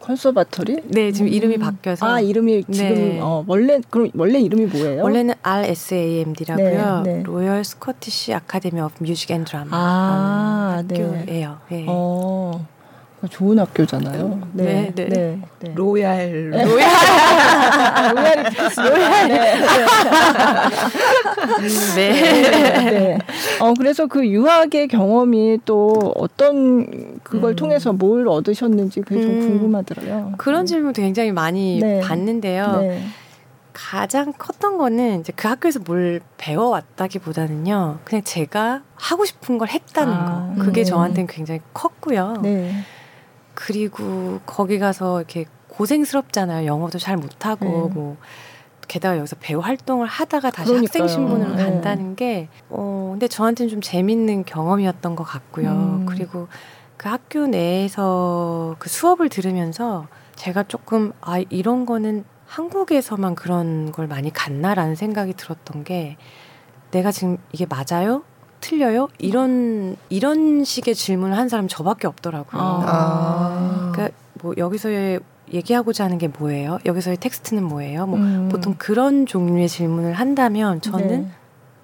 [0.00, 0.82] Conservatoire?
[0.84, 1.32] 네, 지금 음.
[1.32, 2.06] 이름이 바뀌어서.
[2.06, 3.20] 아, 이름이 지금 네.
[3.20, 5.02] 어, 원래 그럼 원래 이름이 뭐예요?
[5.02, 7.02] 원래는 RSAMD라고요.
[7.04, 7.22] 네, 네.
[7.24, 9.68] Royal Scottish Academy of Music and Drama.
[9.72, 11.58] 아, 학교예요.
[11.68, 11.86] 네.
[11.88, 12.66] 어.
[13.28, 14.40] 좋은 학교잖아요.
[14.52, 15.08] 네, 네, 네.
[15.08, 15.38] 네.
[15.60, 15.72] 네.
[15.74, 16.90] Royal, Royal,
[18.76, 19.28] Royal이 Royal.
[19.28, 19.54] 네.
[21.94, 22.12] 네.
[22.12, 22.90] 네.
[22.90, 23.18] 네.
[23.60, 27.56] 어 그래서 그 유학의 경험이 또 어떤 그걸 음.
[27.56, 29.40] 통해서 뭘 얻으셨는지 그게 좀 음.
[29.40, 30.32] 궁금하더라고요.
[30.38, 32.00] 그런 질문도 굉장히 많이 네.
[32.00, 32.82] 받는데요.
[33.72, 37.98] 가장 컸던 거는 이제 그 학교에서 뭘 배워왔다기보다는요.
[38.04, 40.64] 그냥 제가 하고 싶은 걸 했다는 아, 거.
[40.64, 40.84] 그게 네.
[40.84, 42.34] 저한테는 굉장히 컸고요.
[42.42, 42.72] 네.
[43.66, 46.66] 그리고 거기 가서 이렇게 고생스럽잖아요.
[46.66, 47.94] 영어도 잘 못하고 네.
[47.94, 48.16] 뭐
[48.88, 51.02] 게다가 여기서 배우 활동을 하다가 다시 그러니까요.
[51.04, 51.64] 학생 신분으로 네.
[51.64, 55.70] 간다는 게 어, 근데 저한테는 좀 재밌는 경험이었던 것 같고요.
[55.70, 56.06] 음.
[56.06, 56.48] 그리고
[56.96, 64.32] 그 학교 내에서 그 수업을 들으면서 제가 조금 아 이런 거는 한국에서만 그런 걸 많이
[64.32, 66.16] 갔나라는 생각이 들었던 게
[66.90, 68.24] 내가 지금 이게 맞아요?
[68.62, 69.08] 틀려요?
[69.18, 72.62] 이런 이런 식의 질문을 한 사람 저밖에 없더라고요.
[72.62, 73.90] 아.
[73.92, 75.20] 그러니까 뭐 여기서의
[75.52, 76.78] 얘기하고자 하는 게 뭐예요?
[76.86, 78.06] 여기서의 텍스트는 뭐예요?
[78.06, 78.48] 뭐 음.
[78.50, 81.30] 보통 그런 종류의 질문을 한다면 저는 네.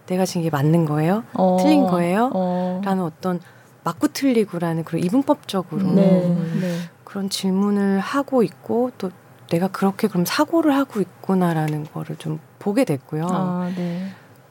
[0.06, 1.24] 내가 지금 이게 맞는 거예요?
[1.34, 1.58] 어.
[1.60, 2.30] 틀린 거예요?
[2.32, 2.80] 어.
[2.82, 3.40] 라는 어떤
[3.84, 6.36] 맞고 틀리고라는 그런 이분법적으로 네.
[6.60, 6.78] 네.
[7.04, 9.10] 그런 질문을 하고 있고 또
[9.50, 13.26] 내가 그렇게 그럼 사고를 하고 있구나라는 거를 좀 보게 됐고요.
[13.30, 14.08] 아, 네.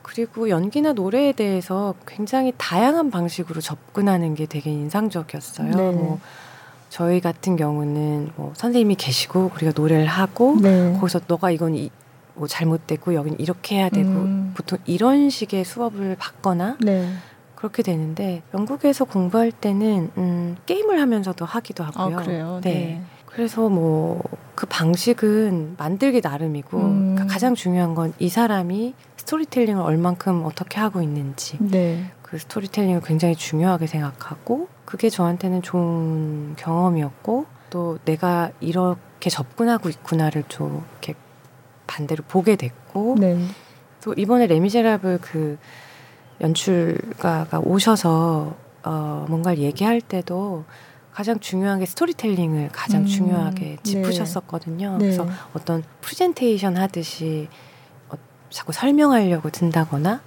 [0.08, 5.70] 그리고 연기나 노래에 대해서 굉장히 다양한 방식으로 접근하는 게 되게 인상적이었어요.
[5.70, 5.92] 네.
[5.92, 6.20] 뭐
[6.90, 10.94] 저희 같은 경우는 뭐 선생님이 계시고 우리가 노래를 하고 네.
[10.94, 11.90] 거기서 너가 이건 이,
[12.36, 14.54] 뭐 잘못됐고 여기는 이렇게 해야 되고 음.
[14.56, 17.12] 보통 이런 식의 수업을 받거나 네.
[17.56, 22.18] 그렇게 되는데 영국에서 공부할 때는 음, 게임을 하면서도 하기도 하고요.
[22.18, 22.60] 아, 그래요?
[22.64, 22.72] 네.
[22.72, 23.02] 네.
[23.26, 24.24] 그래서 뭐
[24.58, 27.14] 그 방식은 만들기 나름이고 음.
[27.14, 28.96] 그러니까 가장 중요한 건 이 사람이
[29.28, 32.12] 스토리텔링을 얼만큼 어떻게 하고 있는지 네.
[32.22, 40.86] 그 스토리텔링을 굉장히 중요하게 생각하고 그게 저한테는 좋은 경험이었고 또 내가 이렇게 접근하고 있구나를 좀
[40.92, 41.14] 이렇게
[41.88, 43.38] 반대로 보게 됐고 네.
[44.02, 45.58] 또 이번에 레미제라블 그
[46.40, 50.64] 연출가가 오셔서 어 뭔가를 얘기할 때도
[51.12, 53.78] 가장 중요한 게 스토리텔링을 가장 음, 중요하게 네.
[53.84, 54.94] 짚으셨었거든요.
[54.94, 54.98] 네.
[55.00, 57.77] 그래서 어떤 프레젠테이션 하듯이 어,
[58.50, 60.22] 자꾸 설명하려고 든다거나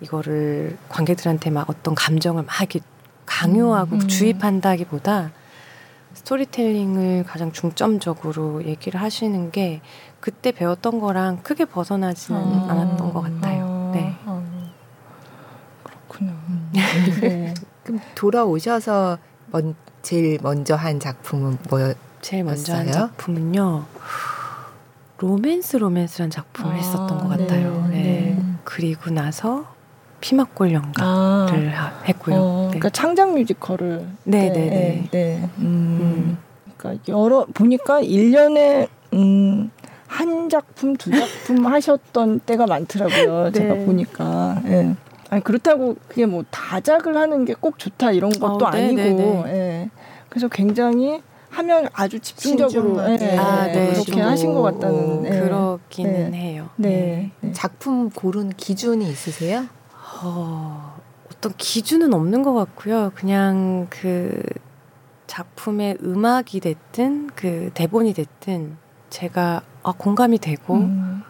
[0.00, 2.80] 이거를 관객들한테 막 어떤 감정을 막 이렇게
[3.26, 4.08] 강요하고 음, 음.
[4.08, 5.32] 주입한다기보다
[6.14, 9.80] 스토리텔링을 가장 중점적으로 얘기를 하시는 게
[10.20, 13.64] 그때 배웠던 거랑 크게 벗어나지는 아, 않았던 것 같아요.
[13.64, 14.16] 아, 네.
[14.24, 14.42] 아,
[15.84, 16.32] 그렇구나.
[16.72, 17.54] 네.
[17.84, 21.94] 그럼 돌아오셔서 먼, 제일 먼저 한 작품은 뭐였어요?
[22.20, 23.84] 제일 먼저 한 작품은요.
[25.18, 27.86] 로맨스 로맨스란 작품을 아, 했었던 것 같아요.
[27.90, 27.96] 네.
[28.36, 28.42] 네.
[28.64, 29.66] 그리고 나서
[30.20, 32.36] 피막골 연가를 아, 했고요.
[32.36, 32.68] 어, 네.
[32.78, 34.68] 그러니까 창작 뮤지컬을 네, 네, 네.
[34.70, 35.08] 네.
[35.10, 35.48] 네.
[35.58, 35.98] 음.
[36.00, 36.38] 음.
[36.76, 39.70] 그러니까 여러 보니까 1년에 음,
[40.06, 43.50] 한 작품, 두 작품 하셨던 때가 많더라고요.
[43.52, 43.86] 제가 네.
[43.86, 44.62] 보니까.
[44.66, 44.94] 예.
[45.30, 49.90] 아니 그렇다고 그게 뭐 다작을 하는 게 꼭 좋다 이런 것도 어, 아니고 예.
[50.30, 53.92] 그래서 굉장히 하면 아주 집중적으로 예, 아, 네.
[53.92, 55.30] 그렇게 하신 것 같다는 예.
[55.40, 56.38] 그렇기는 네.
[56.38, 56.68] 해요.
[56.76, 57.30] 네.
[57.40, 57.52] 네.
[57.52, 59.66] 작품 고른 기준이 있으세요?
[60.22, 60.96] 어,
[61.32, 63.12] 어떤 기준은 없는 것 같고요.
[63.14, 64.42] 그냥 그
[65.26, 68.76] 작품의 음악이 됐든 그 대본이 됐든
[69.10, 71.22] 제가 아, 공감이 되고 음.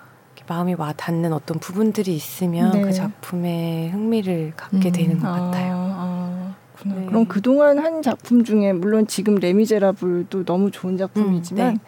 [0.48, 2.80] 마음이 와 닿는 어떤 부분들이 있으면 네.
[2.80, 4.92] 그 작품에 흥미를 갖게 음.
[4.92, 5.74] 되는 것 아, 같아요.
[5.76, 6.37] 아,
[6.84, 7.06] 네.
[7.06, 11.80] 그럼 그동안 한 작품 중에 물론 지금 레미제라블도 너무 좋은 작품이지만 음, 네.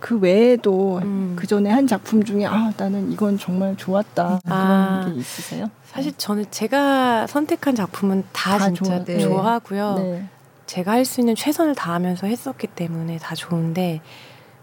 [0.00, 1.34] 그 외에도 음.
[1.36, 5.70] 그 전에 한 작품 중에 아 나는 이건 정말 좋았다 아, 그런 게 있으세요?
[5.86, 9.18] 사실 저는 제가 선택한 작품은 다, 다 진짜 좋아, 네.
[9.18, 9.94] 좋아하고요.
[9.96, 10.28] 네.
[10.66, 14.00] 제가 할 수 있는 최선을 다하면서 했었기 때문에 다 좋은데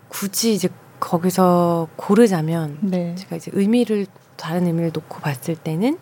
[0.09, 3.15] 굳이 이제 거기서 고르자면 네.
[3.15, 4.05] 제가 이제 의미를
[4.35, 5.97] 다른 의미를 놓고 봤을 때는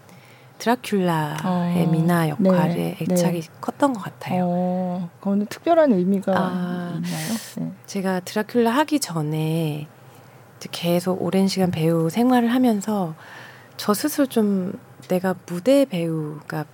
[0.59, 3.47] 드라큘라의 어, 미나 역할에 네, 애착이 네.
[3.61, 4.45] 컸던 것 같아요.
[4.47, 7.33] 어, 그거는 특별한 의미가 아, 있나요?
[7.57, 7.71] 네.
[7.85, 9.87] 제가 드라큘라 하기 전에
[10.71, 13.15] 계속 오랜 시간 배우 생활을 하면서
[13.77, 16.65] 저 스스로 좀 내가 무대 배우가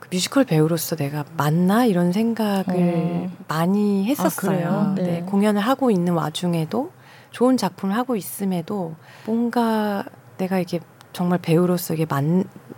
[0.00, 3.30] 그 뮤지컬 배우로서 내가 맞나 이런 생각을 어.
[3.46, 4.68] 많이 했었어요.
[4.70, 5.02] 아, 네.
[5.02, 5.22] 네.
[5.22, 6.90] 공연을 하고 있는 와중에도
[7.30, 8.94] 좋은 작품을 하고 있음에도
[9.26, 10.04] 뭔가
[10.38, 10.80] 내가 이게
[11.12, 12.24] 정말 배우로서 이게 맞,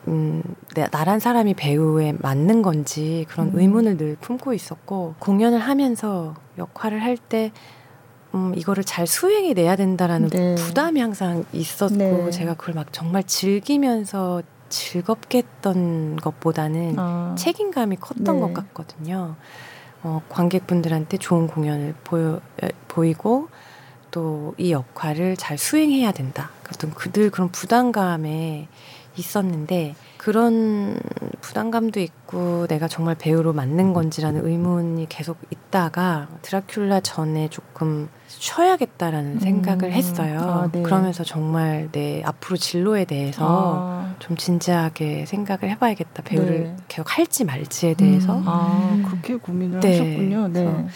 [0.08, 0.42] 음,
[0.90, 3.58] 나란 사람이 배우에 맞는 건지 그런 음.
[3.58, 7.52] 의문을 늘 품고 있었고 공연을 하면서 역할을 할때
[8.34, 10.54] 음, 이거를 잘 수행해 내야 된다라는 네.
[10.56, 12.30] 부담이 항상 있었고 네.
[12.30, 17.34] 제가 그걸 막 정말 즐기면서 즐겁게 했던 것보다는 아.
[17.38, 18.40] 책임감이 컸던 네.
[18.40, 19.36] 것 같거든요.
[20.02, 22.40] 어, 관객분들한테 좋은 공연을 보여,
[22.88, 23.48] 보이고
[24.10, 26.50] 또 이 역할을 잘 수행해야 된다.
[26.70, 28.68] 어떤 그들 그런 부담감에
[29.16, 30.98] 있었는데 그런
[31.40, 39.84] 부담감도 있고 내가 정말 배우로 맞는 건지라는 의문이 계속 있다가 드라큘라 전에 조금 쉬어야겠다라는 생각을
[39.84, 39.92] 음.
[39.92, 40.40] 했어요.
[40.40, 40.82] 아, 네.
[40.82, 44.14] 그러면서 정말 내 앞으로 진로에 대해서 아.
[44.18, 46.22] 좀 진지하게 생각을 해봐야겠다.
[46.22, 46.76] 배우를 네.
[46.88, 48.36] 계속 할지 말지에 대해서.
[48.38, 48.44] 음.
[48.46, 49.92] 아, 그렇게 고민을 네.
[49.92, 50.48] 하셨군요.
[50.48, 50.86] 네.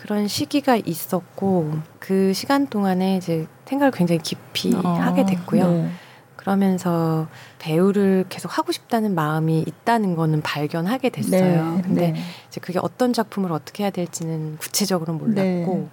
[0.00, 5.70] 그런 시기가 있었고 그 시간 동안에 이제 생각을 굉장히 깊이 아, 하게 됐고요.
[5.70, 5.90] 네.
[6.36, 7.28] 그러면서
[7.58, 11.74] 배우를 계속 하고 싶다는 마음이 있다는 거는 발견하게 됐어요.
[11.76, 12.20] 네, 근데 네.
[12.48, 15.88] 이제 그게 어떤 작품을 어떻게 해야 될지는 구체적으로 몰랐고 네.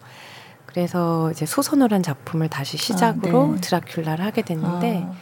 [0.66, 3.62] 그래서 이제 소선호란 작품을 다시 시작으로 아, 네.
[3.62, 5.14] 드라큘라를 하게 됐는데 아.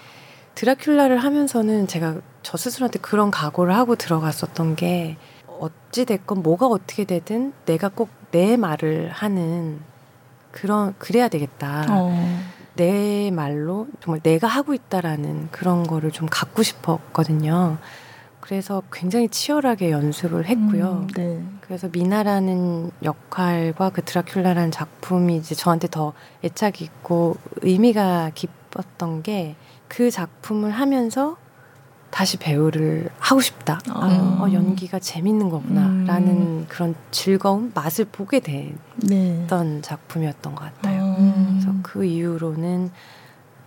[0.53, 5.17] 드라큘라를 하면서는 제가 저 스스로한테 그런 각오를 하고 들어갔었던 게
[5.59, 9.79] 어찌 됐건 뭐가 어떻게 되든 내가 꼭 내 말을 하는
[10.51, 11.85] 그런 그래야 되겠다.
[11.89, 12.11] 어.
[12.75, 17.77] 내 말로 정말 내가 하고 있다라는 그런 거를 좀 갖고 싶었거든요.
[18.41, 20.91] 그래서 굉장히 치열하게 연습을 했고요.
[21.03, 21.41] 음, 네.
[21.61, 26.11] 그래서 미나라는 역할과 그 드라큘라라는 작품이 이제 저한테 더
[26.43, 29.55] 애착이 있고 의미가 깊었던 게
[29.87, 31.37] 그 작품을 하면서
[32.15, 33.81] 다시 배우를 하고 싶다.
[33.89, 34.37] 아.
[34.39, 36.65] 어, 연기가 재밌는 거구나라는 음.
[36.69, 38.77] 그런 즐거움, 맛을 보게 됐던
[39.09, 39.81] 네.
[39.81, 41.03] 작품이었던 것 같아요.
[41.19, 41.59] 음.
[41.59, 42.89] 그래서 그 이후로는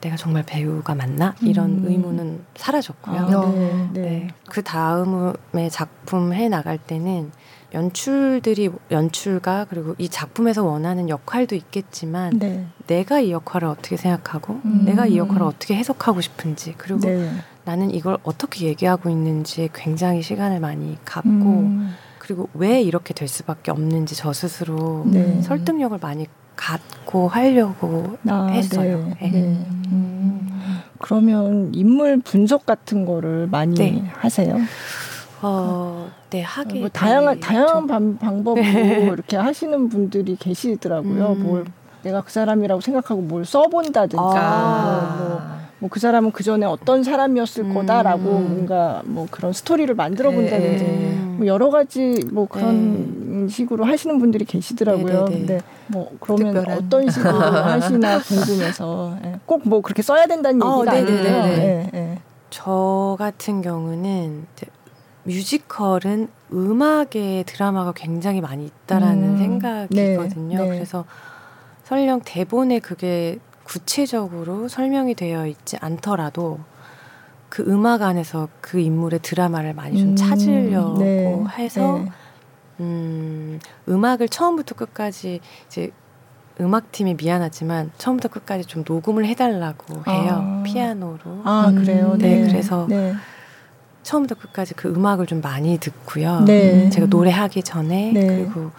[0.01, 1.91] 내가 정말 배우가 맞나 이런 음.
[1.91, 3.21] 의문은 사라졌고요.
[3.21, 4.01] 아, 네, 네.
[4.01, 4.29] 네.
[4.49, 7.31] 그 다음에 작품 해 나갈 때는
[7.75, 12.67] 연출들이 연출가 그리고 이 작품에서 원하는 역할도 있겠지만 네.
[12.87, 14.85] 내가 이 역할을 어떻게 생각하고 음.
[14.87, 17.31] 내가 이 역할을 어떻게 해석하고 싶은지 그리고 네.
[17.69, 21.95] 나는 이걸 어떻게 얘기하고 있는지에 굉장히 시간을 많이 갖고 음.
[22.19, 25.43] 그리고 왜 이렇게 될 수밖에 없는지 저 스스로 네.
[25.43, 29.13] 설득력을 많이 갖고 하려고 아, 했어요.
[29.21, 29.31] 네.
[29.31, 29.67] 네.
[29.93, 30.81] 음.
[30.99, 34.03] 그러면 인물 분석 같은 거를 많이 네.
[34.15, 34.57] 하세요?
[35.43, 39.05] 어, 네 하게 뭐 다양한 다양한 방, 방법으로 네.
[39.13, 41.33] 이렇게 하시는 분들이 계시더라고요.
[41.33, 41.43] 음.
[41.43, 41.65] 뭘
[42.03, 45.17] 내가 그 사람이라고 생각하고 뭘 써본다든가 아.
[45.19, 47.75] 뭐, 뭐 뭐 그 사람은 그 전에 어떤 사람이었을 음.
[47.75, 51.19] 거다라고 뭔가 뭐 그런 스토리를 만들어 본다든지 네.
[51.39, 53.49] 뭐 여러 가지 뭐 그런 네.
[53.49, 55.25] 식으로 하시는 분들이 계시더라고요.
[55.25, 55.39] 네, 네, 네.
[55.39, 56.79] 근데 뭐 그러면 특별한.
[56.79, 59.41] 어떤 식으로 하시나 궁금해서 예.
[59.47, 61.23] 꼭뭐 그렇게 써야 된다는 어, 얘기가 아니에요.
[61.23, 62.19] 네, 네.
[62.51, 64.47] 저 같은 경우는
[65.25, 69.39] 뮤지컬은 음악에 드라마가 굉장히 많이 있다라는 음.
[69.39, 70.59] 생각이거든요.
[70.59, 71.05] 그래서
[71.85, 73.39] 설령 대본에 그게
[73.69, 76.59] 구체적으로 설명이 되어 있지 않더라도
[77.51, 82.11] 그 음악 안에서 그 인물의 드라마를 많이 좀 음, 찾으려고 네, 해서 네.
[82.81, 85.91] 음, 음악을 처음부터 끝까지 이제
[86.61, 90.63] 음악팀이 미안하지만 처음부터 끝까지 좀 녹음을 해달라고 해요 아.
[90.65, 92.47] 피아노로 아 그래요 네, 네.
[92.47, 93.15] 그래서 네.
[94.03, 96.89] 처음부터 끝까지 그 음악을 좀 많이 듣고요 네.
[96.91, 98.27] 제가 노래하기 전에 네.
[98.27, 98.71] 그리고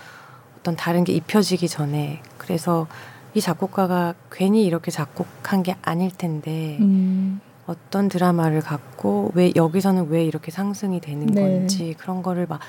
[0.59, 2.87] 어떤 다른 게 입혀지기 전에 그래서
[3.33, 7.41] 이 작곡가가 괜히 이렇게 작곡한 게 아닐 텐데 음.
[7.67, 11.41] 어떤 드라마를 갖고 왜 여기서는 왜 이렇게 상승이 되는 네.
[11.41, 12.59] 건지 그런 거를 막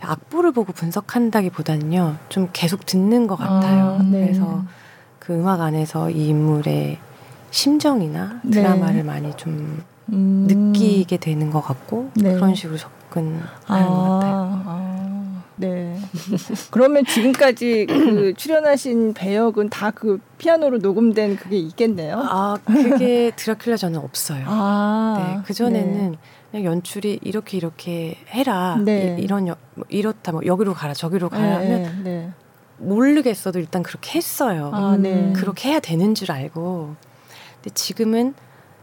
[0.00, 3.98] 악보를 보고 분석한다기보다는요 좀 계속 듣는 것 같아요.
[4.00, 4.24] 아, 네.
[4.24, 4.64] 그래서
[5.18, 6.98] 그 음악 안에서 이 인물의
[7.50, 8.50] 심정이나 네.
[8.50, 9.02] 드라마를 네.
[9.02, 9.82] 많이 좀
[10.12, 10.46] 음.
[10.48, 12.32] 느끼게 되는 것 같고 네.
[12.32, 14.62] 그런 식으로 접근하는 아, 것 같아요.
[14.66, 14.92] 아.
[15.56, 15.98] 네.
[16.70, 22.18] 그러면 지금까지 그 출연하신 배역은 다 그 피아노로 녹음된 그게 있겠네요.
[22.24, 24.44] 아, 그게 드라큘라 저는 없어요.
[24.48, 25.42] 아, 네.
[25.46, 26.18] 그 전에는 네.
[26.50, 28.76] 그냥 연출이 이렇게 이렇게 해라.
[28.82, 29.16] 네.
[29.20, 29.54] 이, 런뭐
[29.88, 32.30] 이렇다 뭐 여기로 가라 저기로 가라 네, 하면 네.
[32.78, 34.70] 모르겠어도 일단 그렇게 했어요.
[34.74, 35.32] 아, 네.
[35.36, 36.96] 그렇게 해야 되는 줄 알고.
[37.62, 38.34] 근데 지금은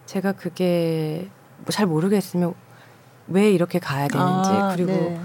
[0.05, 2.53] 제가 그게 뭐 잘 모르겠으면
[3.27, 5.19] 왜 이렇게 가야 되는지 아, 그리고 네.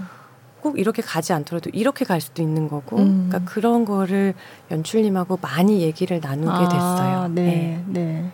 [0.65, 3.27] 꼭 이렇게 가지 않더라도 이렇게 갈 수도 있는 거고, 음.
[3.29, 4.33] 그러니까 그런 거를
[4.71, 7.27] 연출님하고 많이 얘기를 나누게 아, 됐어요.
[7.29, 8.01] 네, 네.
[8.01, 8.25] 네.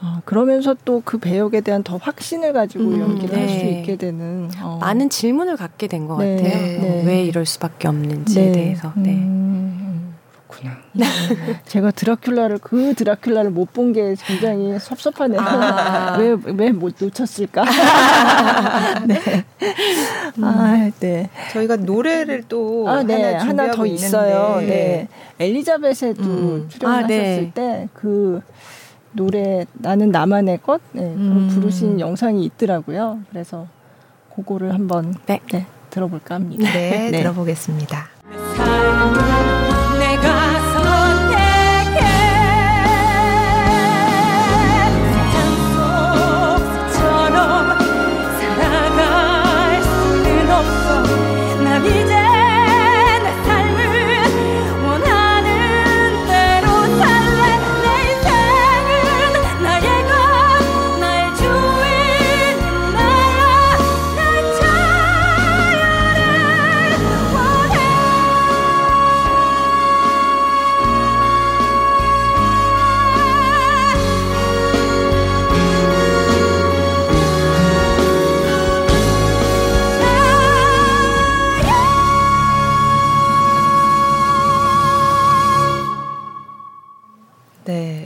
[0.00, 3.40] 아, 그러면서 또 그 배역에 대한 더 확신을 가지고 음, 연기를 네.
[3.40, 4.76] 할수 있게 되는 어.
[4.78, 6.80] 많은 질문을 갖게 된것 네, 같아요.
[6.82, 7.02] 네.
[7.06, 8.52] 왜 이럴 수밖에 없는지에 네.
[8.52, 8.92] 대해서.
[8.96, 9.12] 네.
[9.14, 10.14] 음,
[10.48, 10.76] 그렇구나.
[10.92, 11.06] 네.
[11.64, 15.40] 제가 드라큘라를 그 드라큘라를 못 본 게 굉장히 섭섭하네요.
[16.18, 16.72] 왜왜 아.
[16.76, 17.64] 못 놓쳤을까?
[19.08, 19.44] 네.
[20.38, 20.44] 음.
[20.44, 21.30] 아, 네.
[21.52, 23.34] 저희가 노래를 또 아, 네.
[23.34, 24.60] 하나, 하나 더 있어요.
[24.60, 25.08] 네.
[25.38, 26.68] 엘리자벳에도 음.
[26.68, 27.52] 출연하셨을 아, 네.
[27.54, 28.40] 때그
[29.12, 31.48] 노래 나는 나만의 것 네, 음.
[31.52, 33.20] 부르신 영상이 있더라고요.
[33.30, 33.66] 그래서
[34.34, 35.40] 그거를 한번 네.
[35.52, 36.72] 네 들어볼까 합니다.
[36.72, 37.18] 네, 네.
[37.18, 38.08] 들어보겠습니다.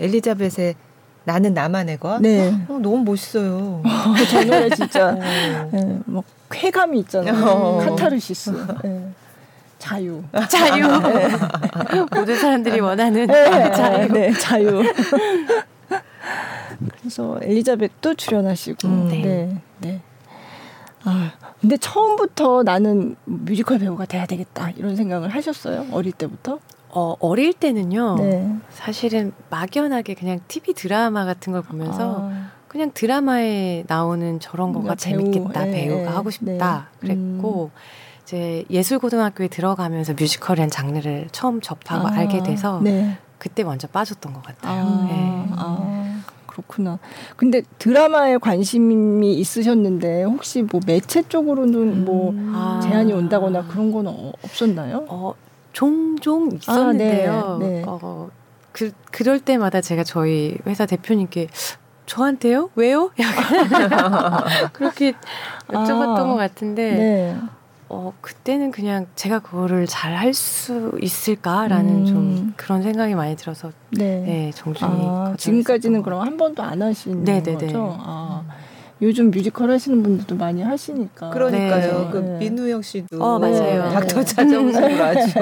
[0.08, 0.74] 엘리자벳의
[1.24, 2.20] 나는 나만의 것.
[2.20, 2.48] 네.
[2.68, 3.82] 어, 너무 멋있어요.
[4.30, 7.44] 저 노래 진짜 네, 뭐 쾌감이 있잖아요.
[7.44, 7.78] 어.
[7.78, 8.50] 카타르시스.
[8.82, 9.08] 네.
[9.78, 10.22] 자유.
[10.48, 10.86] 자유.
[10.86, 11.28] 네.
[12.10, 14.08] 모든 사람들이 원하는 네, 자유.
[14.08, 14.82] 네, 자유.
[16.98, 18.88] 그래서 엘리자벳도 출연하시고.
[18.88, 19.22] 음, 네.
[19.22, 19.62] 네.
[19.78, 20.00] 네.
[21.04, 25.86] 아, 근데 처음부터 나는 뮤지컬 배우가 돼야 되겠다 이런 생각을 하셨어요?
[25.92, 26.58] 어릴 때부터?
[26.90, 28.16] 어, 어릴 때는요.
[28.16, 28.54] 네.
[28.70, 32.50] 사실은 막연하게 그냥 TV 드라마 같은 걸 보면서 아.
[32.68, 35.64] 그냥 드라마에 나오는 저런 거가 재밌겠다.
[35.64, 36.88] 배우, 배우가 네, 하고 싶다.
[37.00, 37.08] 네.
[37.08, 37.78] 그랬고 음.
[38.22, 42.12] 이제 예술고등학교에 들어가면서 뮤지컬이라는 장르를 처음 접하고 아.
[42.12, 43.18] 알게 돼서 네.
[43.38, 44.82] 그때 먼저 빠졌던 것 같아요.
[44.82, 45.06] 아.
[45.08, 45.46] 네.
[45.52, 46.22] 아.
[46.46, 46.98] 그렇구나.
[47.36, 52.52] 근데 드라마에 관심이 있으셨는데 혹시 뭐 매체 쪽으로는 뭐 음.
[52.52, 55.06] 뭐 제한이 온다거나 그런 건 어, 없었나요?
[55.08, 55.34] 어,
[55.78, 57.32] 종종 있었는데요.
[57.32, 57.84] 아, 네, 네.
[57.86, 58.28] 어,
[58.72, 61.46] 그, 그럴 때마다 제가 저희 회사 대표님께
[62.04, 62.70] 저한테요?
[62.74, 63.12] 왜요?
[63.20, 65.12] 약간 그렇게
[65.68, 67.36] 여쭤봤던 아, 것 같은데 네.
[67.88, 72.06] 어, 그때는 그냥 제가 그거를 잘 할 수 있을까라는 음.
[72.06, 77.22] 좀 그런 생각이 많이 들어서 네, 네 정중히 아, 지금까지는 그럼 한 번도 안 하신
[77.22, 77.66] 네네네.
[77.66, 77.96] 거죠?
[78.00, 78.42] 아.
[79.00, 81.30] 요즘 뮤지컬 하시는 분들도 많이 하시니까.
[81.30, 82.04] 그러니까요.
[82.04, 82.08] 네.
[82.10, 82.38] 그 네.
[82.38, 83.90] 민우영 씨도 어, 맞아요.
[83.90, 85.32] 닥터 자정으로 아주.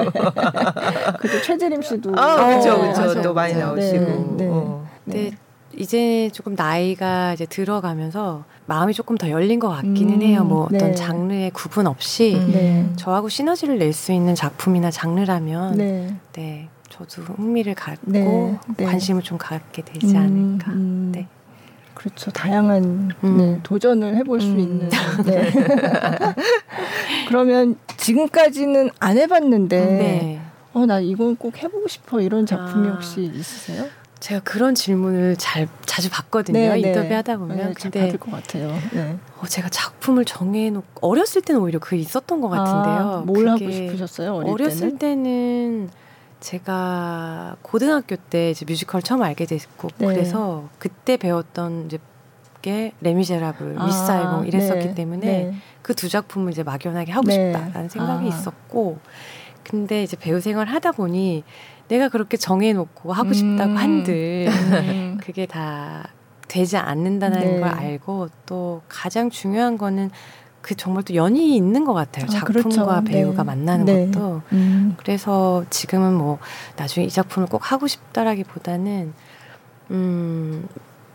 [1.19, 2.13] 그리고 최재림 씨도.
[2.15, 3.21] 아, 그렇죠, 그렇죠.
[3.21, 4.35] 또 많이 나오시고.
[4.37, 4.45] 네.
[4.45, 4.47] 네.
[4.51, 4.87] 어.
[5.05, 5.31] 네.
[5.75, 10.43] 이제 조금 나이가 이제 들어가면서 마음이 조금 더 열린 것 같기는 음, 해요.
[10.43, 10.95] 뭐 어떤 네.
[10.95, 12.89] 장르의 구분 없이 음, 네.
[12.95, 18.85] 저하고 시너지를 낼 수 있는 작품이나 장르라면 네, 네 저도 흥미를 갖고 네, 네.
[18.85, 20.71] 관심을 좀 갖게 되지 음, 않을까.
[20.71, 21.11] 음.
[21.13, 21.27] 네.
[21.97, 22.29] 그렇죠.
[22.29, 23.37] 다양한 음.
[23.37, 24.59] 네, 도전을 해볼 수 음.
[24.59, 24.89] 있는.
[25.25, 25.51] 네.
[27.27, 30.41] 그러면 지금까지는 안 해봤는데, 네.
[30.73, 32.91] 어, 나 이건 꼭 해보고 싶어 이런 작품이 아.
[32.93, 33.85] 혹시 있으세요?
[34.19, 36.59] 제가 그런 질문을 잘 자주 받거든요.
[36.59, 36.89] 네, 네.
[36.89, 37.57] 인터뷰 하다 보면.
[37.57, 38.71] 네, 근데 받을 것 같아요.
[38.91, 39.17] 네.
[39.39, 42.95] 어, 제가 작품을 정해놓고 어렸을 때는 오히려 그 있었던 것 같은데요.
[42.95, 44.35] 아, 뭘 하고 싶으셨어요?
[44.35, 45.23] 어렸을 때는?
[45.23, 45.89] 때는
[46.39, 50.07] 제가 고등학교 때 이제 뮤지컬 처음 알게 됐고 네.
[50.07, 51.97] 그래서 그때 배웠던 이제
[52.61, 55.53] 게 레미제라블, 아, 미스 사이공 이랬었기 네, 때문에 네.
[55.83, 57.33] 그두 작품을 이제 막연하게 하고 네.
[57.33, 58.27] 싶다라는 생각이 아.
[58.27, 58.99] 있었고
[59.63, 61.43] 근데 이제 배우 생활 하다 보니
[61.87, 63.77] 내가 그렇게 정해놓고 하고 싶다고 음.
[63.77, 65.17] 한들 음.
[65.21, 66.09] 그게 다
[66.47, 67.59] 되지 않는다는 네.
[67.59, 70.09] 걸 알고 또 가장 중요한 거는
[70.67, 72.25] 그 정말 또 연이 있는 것 같아요.
[72.25, 73.03] 아, 작품과 그렇죠.
[73.05, 73.45] 배우가 네.
[73.45, 74.11] 만나는 네.
[74.11, 74.41] 것도.
[74.51, 74.95] 음.
[74.97, 76.39] 그래서 지금은 뭐
[76.75, 79.13] 나중에 이 작품을 꼭 하고 싶다라기보다는
[79.91, 80.67] 음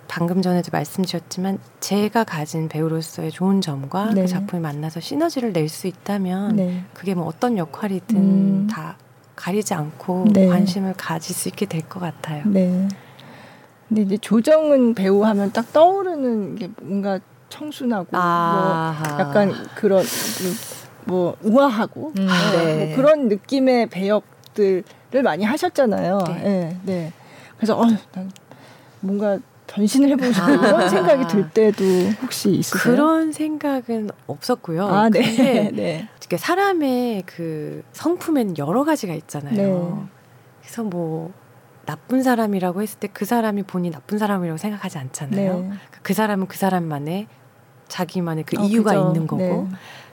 [0.09, 4.22] 방금 전에도 말씀드렸지만 제가 가진 배우로서의 좋은 점과 그 네.
[4.22, 6.84] 그 작품이 만나서 시너지를 낼 수 있다면 네.
[6.94, 8.66] 그게 뭐 어떤 역할이든 음.
[8.70, 8.96] 다
[9.36, 10.46] 가리지 않고 네.
[10.46, 12.42] 관심을 가질 수 있게 될 것 같아요.
[12.46, 12.88] 네.
[13.88, 17.20] 근데 이제 조정은 배우 하면 딱 떠오르는 게 뭔가
[17.53, 18.20] 청순하고 뭐
[19.18, 20.03] 약간 그런
[21.05, 22.86] 뭐 우아하고 음, 네.
[22.86, 26.18] 뭐 그런 느낌의 배역들을 많이 하셨잖아요.
[26.28, 26.34] 네.
[26.42, 26.76] 네.
[26.84, 27.12] 네.
[27.57, 28.30] 그래서 어, 난
[29.00, 30.68] 뭔가 변신을 해보고 싶은 아.
[30.68, 31.84] 이런 생각이 들 때도
[32.22, 32.94] 혹시 있으세요?
[32.94, 34.86] 그런 생각은 없었고요.
[34.86, 35.20] 아, 네.
[35.20, 35.70] 근데
[36.30, 36.36] 네.
[36.36, 39.55] 사람의 그 성품에는 여러 가지가 있잖아요.
[39.55, 40.09] 네.
[40.62, 41.32] 그래서 뭐
[41.84, 45.61] 나쁜 사람이라고 했을 때 그 사람이 본인 나쁜 사람이라고 생각하지 않잖아요.
[45.61, 45.70] 네.
[46.03, 47.26] 그 사람은 그 사람만의
[47.93, 49.07] 자기만의 그 어, 이유가 그죠.
[49.09, 49.43] 있는 거고.
[49.43, 49.66] 네.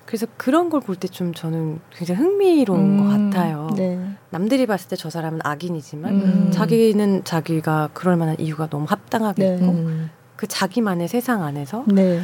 [0.06, 3.70] 그래서 그런 걸 볼 때 좀 저는 굉장히 흥미로운 음, 것 같아요.
[3.76, 3.98] 네.
[4.32, 6.52] 남들이 봤을 때 저 사람은 악인이지만 음.
[6.52, 10.06] 자기는 자기가 그럴 만한 이유가 너무 합당하겠고 네.
[10.36, 12.20] 그 자기만의 세상 안에서 네.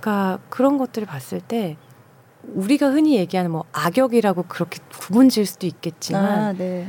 [0.00, 1.76] 그러니까 그런 것들을 봤을 때
[2.54, 6.86] 우리가 흔히 얘기하는 뭐 악역이라고 그렇게 구분 지을 수도 있겠지만 아, 네.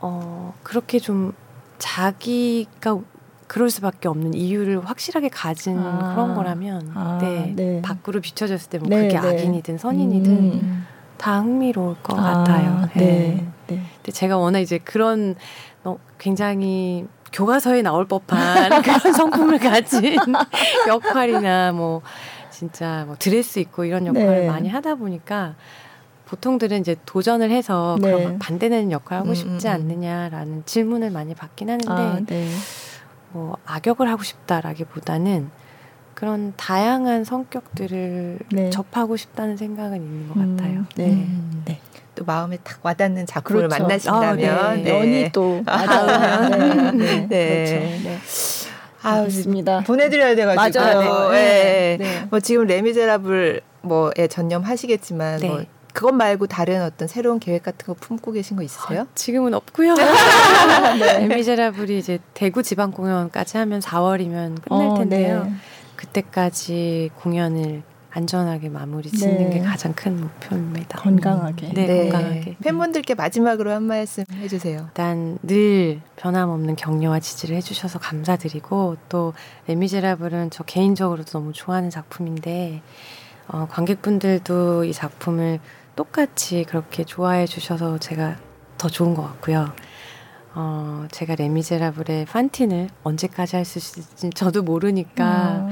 [0.00, 1.32] 어 그렇게 좀
[1.78, 2.98] 자기가
[3.46, 8.88] 그럴 수밖에 없는 이유를 확실하게 가진 아, 그런 거라면 아, 네, 네, 밖으로 비춰졌을 때뭐
[8.88, 9.28] 네, 그게 네.
[9.28, 10.86] 악인이든 선인이든 음.
[11.18, 12.88] 다 흥미로울 것 아, 같아요.
[12.94, 13.04] 네.
[13.04, 13.46] 네.
[13.66, 13.82] 네.
[13.96, 15.36] 근데 제가 워낙 이제 그런
[15.84, 20.16] 어, 굉장히 교과서에 나올 법한 그런 성품을 가진
[20.88, 22.02] 역할이나 뭐
[22.50, 24.46] 진짜 뭐 드레스 입고 이런 역할을 네.
[24.46, 25.54] 많이 하다 보니까
[26.26, 28.10] 보통들은 이제 도전을 해서 네.
[28.10, 29.74] 그런 반대되는 역할 하고 음, 싶지 음, 음.
[29.74, 32.48] 않느냐라는 질문을 많이 받긴 하는데 아, 네.
[33.34, 35.50] 뭐 악역을 하고 싶다라기보다는
[36.14, 38.70] 그런 다양한 성격들을 네.
[38.70, 40.84] 접하고 싶다는 생각은 있는 것 음, 같아요.
[40.94, 41.06] 네.
[41.06, 41.80] 음, 네.
[42.14, 43.82] 또 마음에 탁 와닿는 작품을 그렇죠.
[43.82, 44.88] 만나신다면 아, 네.
[44.88, 47.26] 연이 또 와닿으면 네.
[47.28, 47.64] 네.
[47.64, 48.08] 그렇죠.
[48.08, 48.18] 네.
[49.02, 50.84] 아, 습니다 보내드려야 돼가지고.
[50.84, 51.30] 맞아요.
[51.30, 51.96] 네.
[51.98, 52.04] 네.
[52.04, 52.26] 네.
[52.30, 55.64] 뭐 지금 레미제라블 뭐에 전념하시겠지만 뭐
[55.94, 59.02] 그것 말고 다른 어떤 새로운 계획 같은 거 품고 계신 거 있으세요?
[59.02, 59.94] 아, 지금은 없고요.
[60.98, 61.28] 네.
[61.28, 65.44] 미제라블이 이제 대구 지방 공연까지 하면 4월이면 끝날 어, 텐데요.
[65.44, 65.52] 네.
[65.94, 69.58] 그때까지 공연을 안전하게 마무리 짓는 네.
[69.58, 70.98] 게 가장 큰 목표입니다.
[70.98, 71.72] 건강하게.
[71.74, 72.08] 네, 네.
[72.10, 72.56] 건강하게.
[72.62, 74.86] 팬분들께 마지막으로 한 말씀 해주세요.
[74.88, 79.32] 일단 늘 변함없는 격려와 지지를 해주셔서 감사드리고 또
[79.68, 82.82] 레미제라블은 저 개인적으로도 너무 좋아하는 작품인데
[83.48, 85.60] 어, 관객분들도 이 작품을
[85.96, 88.36] 똑같이 그렇게 좋아해 주셔서 제가
[88.78, 89.72] 더 좋은 것 같고요.
[90.54, 95.70] 어, 제가 레미제라블의 판틴을 언제까지 할 수 있을지 저도 모르니까 음.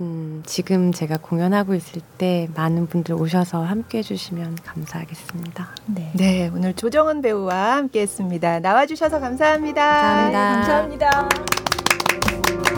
[0.00, 5.68] 음, 지금 제가 공연하고 있을 때 많은 분들 오셔서 함께 해주시면 감사하겠습니다.
[5.86, 6.12] 네.
[6.14, 8.60] 네, 오늘 조정은 배우와 함께 했습니다.
[8.60, 9.82] 나와주셔서 감사합니다.
[10.32, 11.00] 감사합니다.
[11.00, 12.77] 네, 감사합니다.